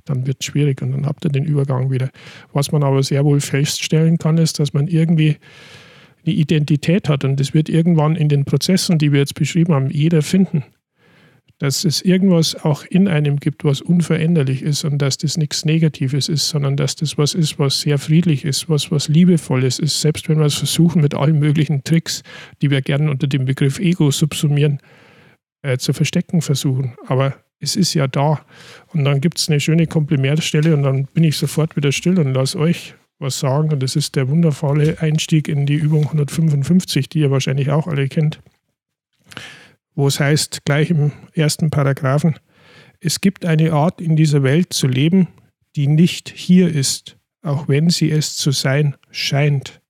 [0.04, 2.10] dann wird es schwierig und dann habt ihr den Übergang wieder.
[2.52, 5.36] Was man aber sehr wohl feststellen kann, ist, dass man irgendwie
[6.26, 9.90] eine Identität hat und das wird irgendwann in den Prozessen, die wir jetzt beschrieben haben,
[9.90, 10.64] jeder finden.
[11.58, 16.28] Dass es irgendwas auch in einem gibt, was unveränderlich ist und dass das nichts Negatives
[16.28, 20.28] ist, sondern dass das was ist, was sehr friedlich ist, was was Liebevolles ist, selbst
[20.28, 22.22] wenn wir es versuchen mit allen möglichen Tricks,
[22.60, 24.80] die wir gerne unter dem Begriff Ego subsumieren,
[25.64, 26.94] äh, zu verstecken versuchen.
[27.06, 28.44] Aber es ist ja da.
[28.92, 32.34] Und dann gibt es eine schöne Komplementstelle und dann bin ich sofort wieder still und
[32.34, 33.72] lasse euch was sagen.
[33.72, 38.08] Und das ist der wundervolle Einstieg in die Übung 155, die ihr wahrscheinlich auch alle
[38.08, 38.40] kennt,
[39.94, 42.36] wo es heißt, gleich im ersten Paragraphen,
[43.00, 45.28] es gibt eine Art in dieser Welt zu leben,
[45.76, 49.80] die nicht hier ist, auch wenn sie es zu sein scheint.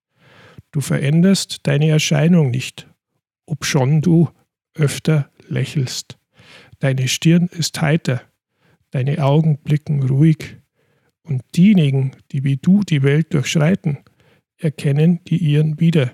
[0.71, 2.87] Du veränderst deine Erscheinung nicht,
[3.47, 4.29] obschon du
[4.75, 6.19] öfter lächelst.
[6.79, 8.23] Deine Stirn ist heiter,
[8.91, 10.57] deine Augen blicken ruhig.
[11.23, 13.99] Und diejenigen, die wie du die Welt durchschreiten,
[14.59, 16.13] erkennen die ihren wieder.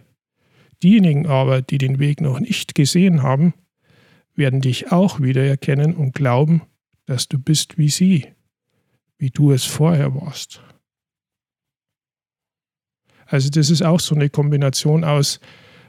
[0.82, 3.54] Diejenigen aber, die den Weg noch nicht gesehen haben,
[4.34, 6.62] werden dich auch wiedererkennen und glauben,
[7.06, 8.28] dass du bist wie sie,
[9.18, 10.62] wie du es vorher warst.
[13.26, 15.40] Also das ist auch so eine Kombination aus,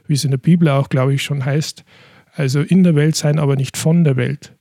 [0.06, 1.84] wie es in der Bibel auch, glaube ich, schon heißt,
[2.32, 4.56] also in der Welt sein, aber nicht von der Welt.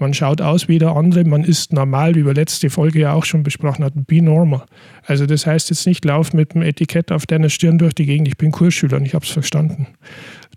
[0.00, 3.26] Man schaut aus wie der andere, man ist normal, wie wir letzte Folge ja auch
[3.26, 4.64] schon besprochen hatten, be normal.
[5.04, 8.26] Also das heißt jetzt nicht, lauf mit dem Etikett auf deiner Stirn durch die Gegend,
[8.26, 9.88] ich bin Kursschüler und ich habe es verstanden.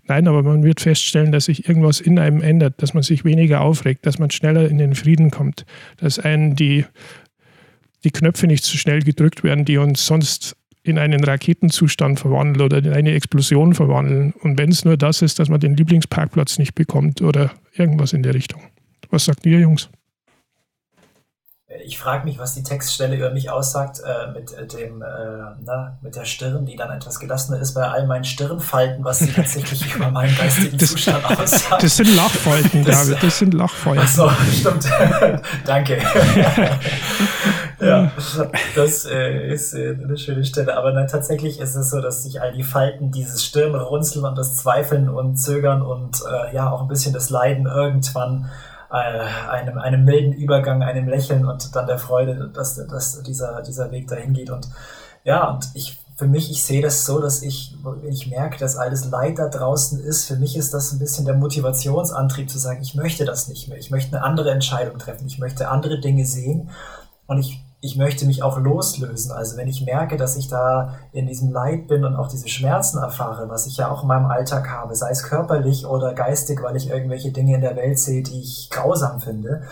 [0.06, 3.60] Nein, aber man wird feststellen, dass sich irgendwas in einem ändert, dass man sich weniger
[3.60, 5.66] aufregt, dass man schneller in den Frieden kommt,
[5.98, 6.86] dass einen die,
[8.02, 12.78] die Knöpfe nicht so schnell gedrückt werden, die uns sonst in einen Raketenzustand verwandeln oder
[12.78, 14.34] in eine Explosion verwandeln.
[14.42, 18.22] Und wenn es nur das ist, dass man den Lieblingsparkplatz nicht bekommt oder irgendwas in
[18.22, 18.62] der Richtung.
[19.10, 19.88] Was sagt ihr, Jungs?
[21.84, 25.06] ich frage mich, was die Textstelle über mich aussagt, äh, mit äh, dem, äh,
[25.64, 29.32] na, mit der Stirn, die dann etwas gelassener ist bei all meinen Stirnfalten, was sie
[29.32, 31.82] tatsächlich über meinen geistigen das, Zustand aussagt.
[31.82, 34.02] Das sind Lachfalten, das, David, das sind Lachfalten.
[34.02, 34.88] Achso, stimmt.
[35.66, 35.98] Danke.
[37.80, 38.10] ja,
[38.76, 40.76] das äh, ist äh, eine schöne Stelle.
[40.76, 44.56] Aber dann tatsächlich ist es so, dass sich all die Falten, dieses Stirnrunzeln und das
[44.56, 48.50] Zweifeln und Zögern und äh, ja auch ein bisschen das Leiden irgendwann
[48.90, 48.94] äh,
[49.50, 54.08] einem, einem milden Übergang, einem Lächeln und dann der Freude, dass, dass dieser, dieser Weg
[54.08, 54.50] dahin geht.
[54.50, 54.68] Und
[55.24, 57.74] ja, und ich, für mich, ich sehe das so, dass ich,
[58.08, 61.34] ich merke, dass alles Leid da draußen ist, für mich ist das ein bisschen der
[61.34, 63.78] Motivationsantrieb zu sagen, ich möchte das nicht mehr.
[63.78, 65.26] Ich möchte eine andere Entscheidung treffen.
[65.26, 66.70] Ich möchte andere Dinge sehen.
[67.26, 69.30] Und ich ich möchte mich auch loslösen.
[69.30, 72.96] Also wenn ich merke, dass ich da in diesem Leid bin und auch diese Schmerzen
[72.96, 76.76] erfahre, was ich ja auch in meinem Alltag habe, sei es körperlich oder geistig, weil
[76.76, 79.64] ich irgendwelche Dinge in der Welt sehe, die ich grausam finde,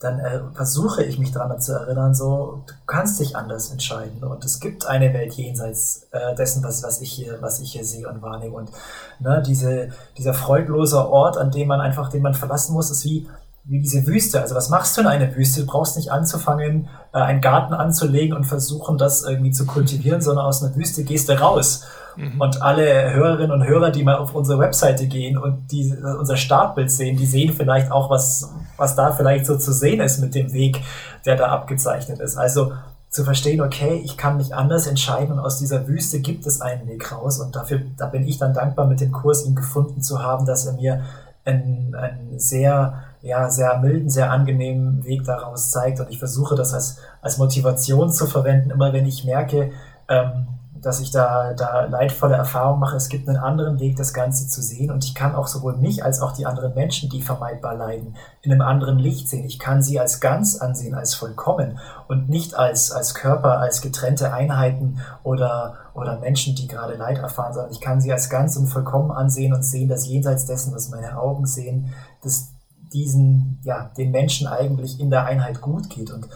[0.00, 4.44] dann äh, versuche ich mich daran zu erinnern, so, du kannst dich anders entscheiden und
[4.44, 8.08] es gibt eine Welt jenseits äh, dessen, was, was, ich hier, was ich hier sehe
[8.08, 8.56] und wahrnehme.
[8.56, 8.72] Und
[9.20, 13.28] ne, diese, dieser freudlose Ort, an dem man einfach, den man verlassen muss, ist wie,
[13.64, 14.40] wie diese Wüste.
[14.40, 15.60] Also was machst du in einer Wüste?
[15.60, 20.46] Du brauchst nicht anzufangen, äh, einen Garten anzulegen und versuchen, das irgendwie zu kultivieren, sondern
[20.46, 21.84] aus einer Wüste gehst du raus.
[22.16, 22.40] Mhm.
[22.40, 26.36] Und alle Hörerinnen und Hörer, die mal auf unsere Webseite gehen und die äh, unser
[26.36, 30.34] Startbild sehen, die sehen vielleicht auch, was, was da vielleicht so zu sehen ist mit
[30.34, 30.80] dem Weg,
[31.24, 32.36] der da abgezeichnet ist.
[32.36, 32.72] Also
[33.10, 36.88] zu verstehen, okay, ich kann mich anders entscheiden und aus dieser Wüste gibt es einen
[36.88, 37.38] Weg raus.
[37.38, 40.66] Und dafür, da bin ich dann dankbar, mit dem Kurs ihn gefunden zu haben, dass
[40.66, 41.02] er mir
[41.44, 46.00] einen, einen sehr ja, sehr milden, sehr angenehmen Weg daraus zeigt.
[46.00, 49.70] Und ich versuche das als, als Motivation zu verwenden, immer wenn ich merke,
[50.08, 50.48] ähm,
[50.82, 52.96] dass ich da, da leidvolle Erfahrungen mache.
[52.96, 54.90] Es gibt einen anderen Weg, das Ganze zu sehen.
[54.90, 58.50] Und ich kann auch sowohl mich als auch die anderen Menschen, die vermeidbar leiden, in
[58.50, 59.44] einem anderen Licht sehen.
[59.44, 64.32] Ich kann sie als ganz ansehen, als vollkommen und nicht als, als Körper, als getrennte
[64.32, 68.66] Einheiten oder, oder Menschen, die gerade Leid erfahren, sondern ich kann sie als ganz und
[68.66, 71.92] vollkommen ansehen und sehen, dass jenseits dessen, was meine Augen sehen,
[72.24, 72.51] dass
[72.92, 76.10] diesen, ja, den Menschen eigentlich in der Einheit gut geht.
[76.10, 76.28] Und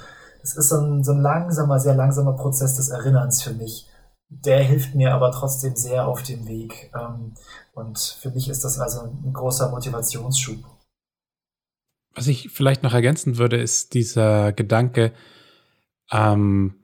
[0.43, 3.89] es ist so ein, so ein langsamer, sehr langsamer Prozess des Erinnerns für mich.
[4.29, 6.93] Der hilft mir aber trotzdem sehr auf dem Weg.
[6.95, 7.35] Ähm,
[7.73, 10.59] und für mich ist das also ein großer Motivationsschub.
[12.15, 15.13] Was ich vielleicht noch ergänzen würde, ist dieser Gedanke,
[16.11, 16.75] ähm,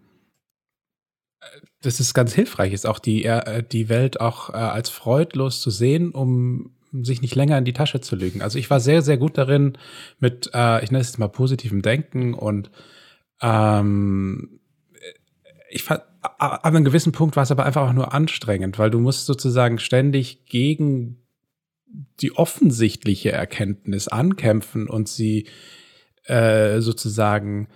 [1.81, 5.71] dass es ganz hilfreich ist, auch die, äh, die Welt auch äh, als freudlos zu
[5.71, 8.43] sehen, um sich nicht länger in die Tasche zu lügen.
[8.43, 9.79] Also ich war sehr, sehr gut darin
[10.19, 12.71] mit, äh, ich nenne es jetzt mal positivem Denken und
[13.41, 14.61] ähm,
[15.71, 19.01] ich fand, an einem gewissen Punkt war es aber einfach auch nur anstrengend, weil du
[19.01, 21.19] musst sozusagen ständig gegen
[22.21, 25.49] die offensichtliche Erkenntnis ankämpfen und sie
[26.25, 27.69] äh, sozusagen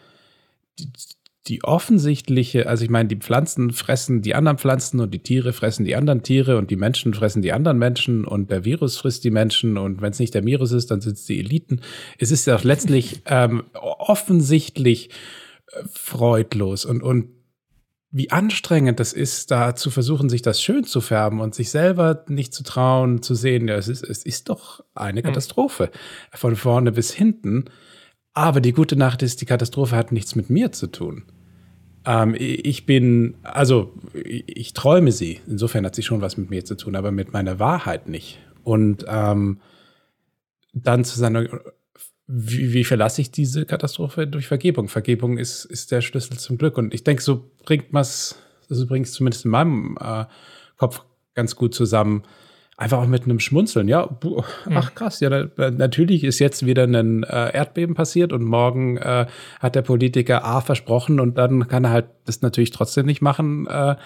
[1.48, 5.84] die, offensichtliche, also ich meine, die Pflanzen fressen die anderen Pflanzen und die Tiere fressen
[5.84, 9.30] die anderen Tiere und die Menschen fressen die anderen Menschen und der Virus frisst die
[9.30, 11.80] Menschen und wenn es nicht der Virus ist, dann sind es die Eliten.
[12.18, 15.10] Es ist ja auch letztlich ähm, offensichtlich
[15.72, 17.36] äh, freudlos und, und
[18.10, 22.24] wie anstrengend das ist, da zu versuchen, sich das schön zu färben und sich selber
[22.28, 25.26] nicht zu trauen, zu sehen, ja, es ist, es ist doch eine hm.
[25.26, 25.90] Katastrophe.
[26.32, 27.66] Von vorne bis hinten.
[28.32, 31.24] Aber die gute Nacht ist, die Katastrophe hat nichts mit mir zu tun.
[32.06, 35.40] Ähm, ich bin, also ich träume sie.
[35.46, 38.38] Insofern hat sie schon was mit mir zu tun, aber mit meiner Wahrheit nicht.
[38.62, 39.60] Und ähm,
[40.72, 41.48] dann zu sagen,
[42.28, 44.88] wie, wie verlasse ich diese Katastrophe durch Vergebung?
[44.88, 46.78] Vergebung ist, ist der Schlüssel zum Glück.
[46.78, 48.36] Und ich denke, so bringt man es,
[48.70, 50.24] also bringt es zumindest in meinem äh,
[50.76, 51.02] Kopf
[51.34, 52.22] ganz gut zusammen,
[52.76, 53.88] einfach auch mit einem Schmunzeln.
[53.88, 54.08] Ja,
[54.70, 59.26] ach krass, ja, da, natürlich ist jetzt wieder ein äh, Erdbeben passiert und morgen äh,
[59.60, 63.66] hat der Politiker A versprochen und dann kann er halt das natürlich trotzdem nicht machen.
[63.66, 63.96] Äh,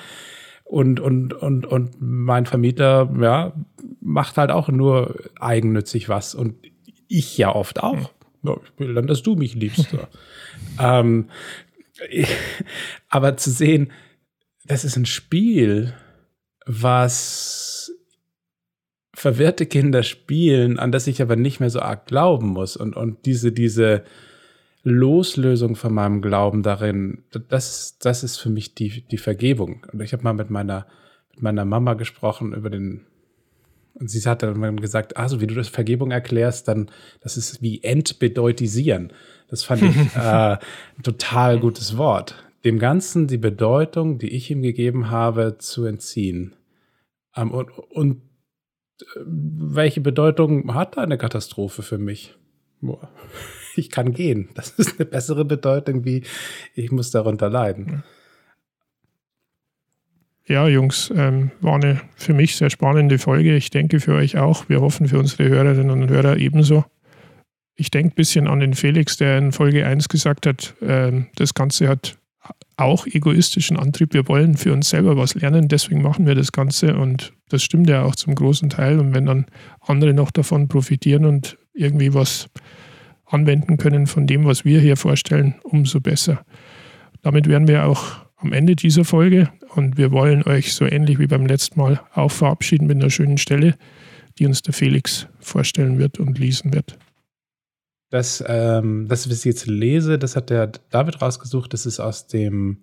[0.65, 3.53] und, und, und, und mein Vermieter, ja,
[4.01, 6.37] macht halt auch nur eigennützig was.
[6.37, 6.55] Und
[7.09, 8.13] ich ja oft auch.
[8.45, 9.89] Ja, ich will dann, dass du mich liebst.
[10.81, 11.29] ähm,
[13.09, 13.91] aber zu sehen,
[14.65, 15.93] das ist ein Spiel,
[16.67, 17.70] was
[19.21, 22.75] verwirrte Kinder spielen, an das ich aber nicht mehr so arg glauben muss.
[22.75, 24.03] Und, und diese, diese
[24.83, 29.87] Loslösung von meinem Glauben darin, das, das ist für mich die, die Vergebung.
[29.93, 30.87] Und ich habe mal mit meiner,
[31.33, 33.03] mit meiner Mama gesprochen über den,
[33.93, 36.91] und sie hat dann gesagt, also wie du das Vergebung erklärst, dann,
[37.21, 39.13] das ist wie entbedeutisieren.
[39.51, 42.43] Das fand ich äh, ein total gutes Wort.
[42.65, 46.55] Dem Ganzen die Bedeutung, die ich ihm gegeben habe, zu entziehen.
[47.37, 48.30] Ähm, und, und
[49.25, 52.35] welche Bedeutung hat eine Katastrophe für mich?
[53.77, 54.49] ich kann gehen.
[54.55, 56.25] Das ist eine bessere Bedeutung wie,
[56.75, 58.03] ich muss darunter leiden.
[60.47, 63.55] Ja, Jungs, ähm, war eine für mich sehr spannende Folge.
[63.55, 64.69] Ich denke für euch auch.
[64.69, 66.85] Wir hoffen für unsere Hörerinnen und Hörer ebenso.
[67.77, 71.55] Ich denke ein bisschen an den Felix, der in Folge 1 gesagt hat, äh, das
[71.55, 72.19] Ganze hat
[72.77, 74.15] auch egoistischen Antrieb.
[74.15, 77.89] Wir wollen für uns selber was lernen, deswegen machen wir das Ganze und das stimmt
[77.89, 78.99] ja auch zum großen Teil.
[78.99, 79.47] Und wenn dann
[79.81, 82.49] andere noch davon profitieren und irgendwie was
[83.27, 86.45] anwenden können von dem, was wir hier vorstellen, umso besser.
[87.23, 88.03] Damit wären wir auch
[88.37, 92.31] am Ende dieser Folge und wir wollen euch so ähnlich wie beim letzten Mal auch
[92.31, 93.77] verabschieden mit einer schönen Stelle,
[94.39, 96.99] die uns der Felix vorstellen wird und lesen wird.
[98.11, 101.73] Das, ähm, das, was ich jetzt lese, das hat der David rausgesucht.
[101.73, 102.79] Das ist aus dem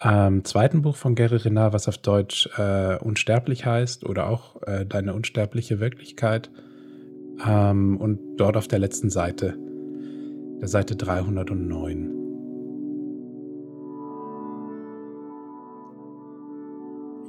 [0.00, 4.84] ähm, zweiten Buch von Gary Renard, was auf Deutsch äh, Unsterblich heißt oder auch äh,
[4.84, 6.50] Deine unsterbliche Wirklichkeit.
[7.46, 9.56] Ähm, und dort auf der letzten Seite,
[10.60, 12.14] der Seite 309.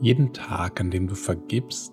[0.02, 1.92] Jeden Tag, an dem du vergibst,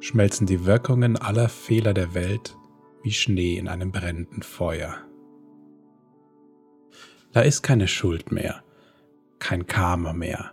[0.00, 2.56] schmelzen die Wirkungen aller Fehler der Welt
[3.02, 4.96] wie Schnee in einem brennenden Feuer.
[7.32, 8.62] Da ist keine Schuld mehr,
[9.38, 10.52] kein Karma mehr,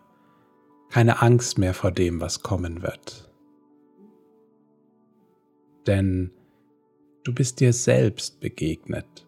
[0.89, 3.31] keine Angst mehr vor dem, was kommen wird.
[5.85, 6.31] Denn
[7.23, 9.27] du bist dir selbst begegnet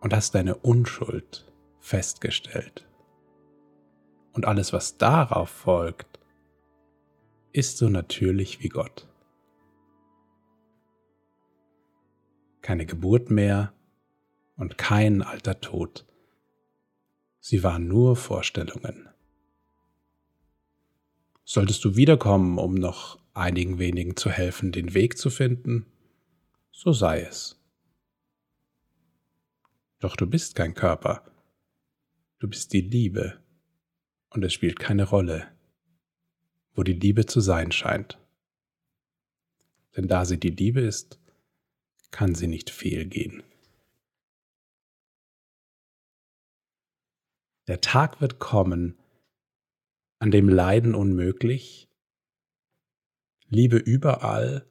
[0.00, 2.86] und hast deine Unschuld festgestellt.
[4.32, 6.18] Und alles, was darauf folgt,
[7.52, 9.07] ist so natürlich wie Gott.
[12.68, 13.72] Keine Geburt mehr
[14.56, 16.04] und kein alter Tod.
[17.40, 19.08] Sie waren nur Vorstellungen.
[21.44, 25.86] Solltest du wiederkommen, um noch einigen wenigen zu helfen, den Weg zu finden,
[26.70, 27.58] so sei es.
[29.98, 31.24] Doch du bist kein Körper,
[32.38, 33.42] du bist die Liebe,
[34.28, 35.48] und es spielt keine Rolle,
[36.74, 38.18] wo die Liebe zu sein scheint.
[39.96, 41.18] Denn da sie die Liebe ist,
[42.10, 43.42] kann sie nicht fehlgehen.
[47.66, 48.98] Der Tag wird kommen,
[50.20, 51.88] an dem Leiden unmöglich,
[53.50, 54.68] Liebe überall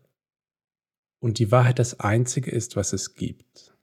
[1.20, 3.76] und die Wahrheit das Einzige ist, was es gibt.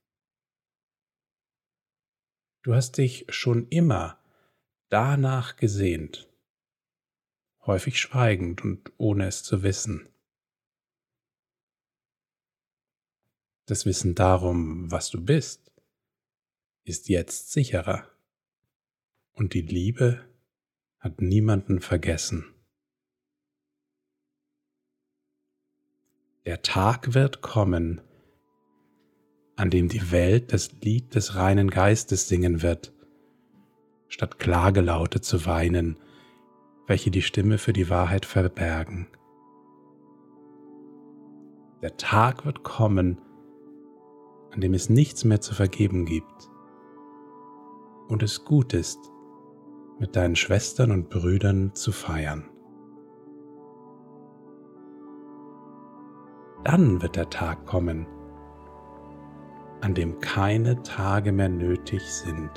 [2.63, 4.23] Du hast dich schon immer
[4.89, 6.33] danach gesehnt,
[7.67, 10.14] häufig schweigend und ohne es zu wissen.
[13.67, 15.73] Das Wissen darum, was du bist,
[16.85, 18.07] ist jetzt sicherer.
[19.33, 20.21] Und die Liebe
[20.99, 22.45] hat niemanden vergessen.
[26.45, 28.03] Der Tag wird kommen,
[29.57, 32.93] an dem die Welt das Lied des reinen Geistes singen wird,
[34.09, 35.97] statt Klagelaute zu weinen,
[36.87, 39.07] welche die Stimme für die Wahrheit verbergen.
[41.81, 43.19] Der Tag wird kommen,
[44.55, 46.49] an dem es nichts mehr zu vergeben gibt
[48.09, 48.99] und es gut ist,
[49.99, 52.49] mit deinen Schwestern und Brüdern zu feiern.
[56.63, 58.07] Dann wird der Tag kommen,
[59.81, 62.51] an dem keine Tage mehr nötig sind.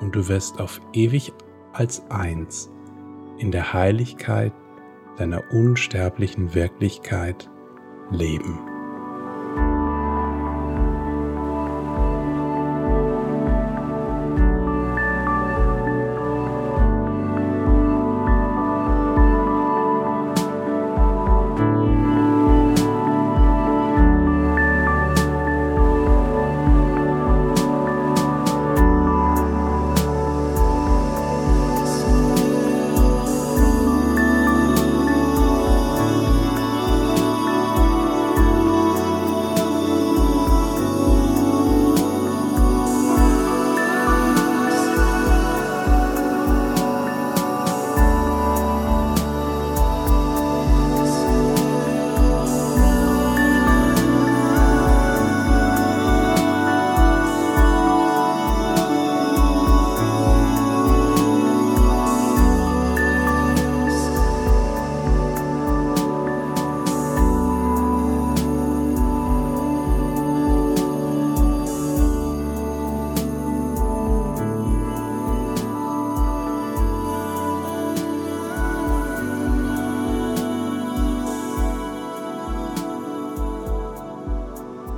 [0.00, 1.32] Und du wirst auf ewig
[1.72, 2.70] als eins
[3.38, 4.52] in der Heiligkeit
[5.16, 7.48] deiner unsterblichen Wirklichkeit
[8.10, 8.73] leben.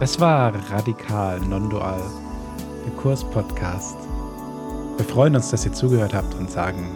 [0.07, 2.01] Das war Radikal Non-Dual,
[2.85, 3.97] der Kurs-Podcast.
[4.99, 6.95] Wir freuen uns, dass ihr zugehört habt und sagen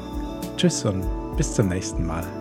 [0.57, 1.03] Tschüss und
[1.37, 2.39] bis zum nächsten Mal.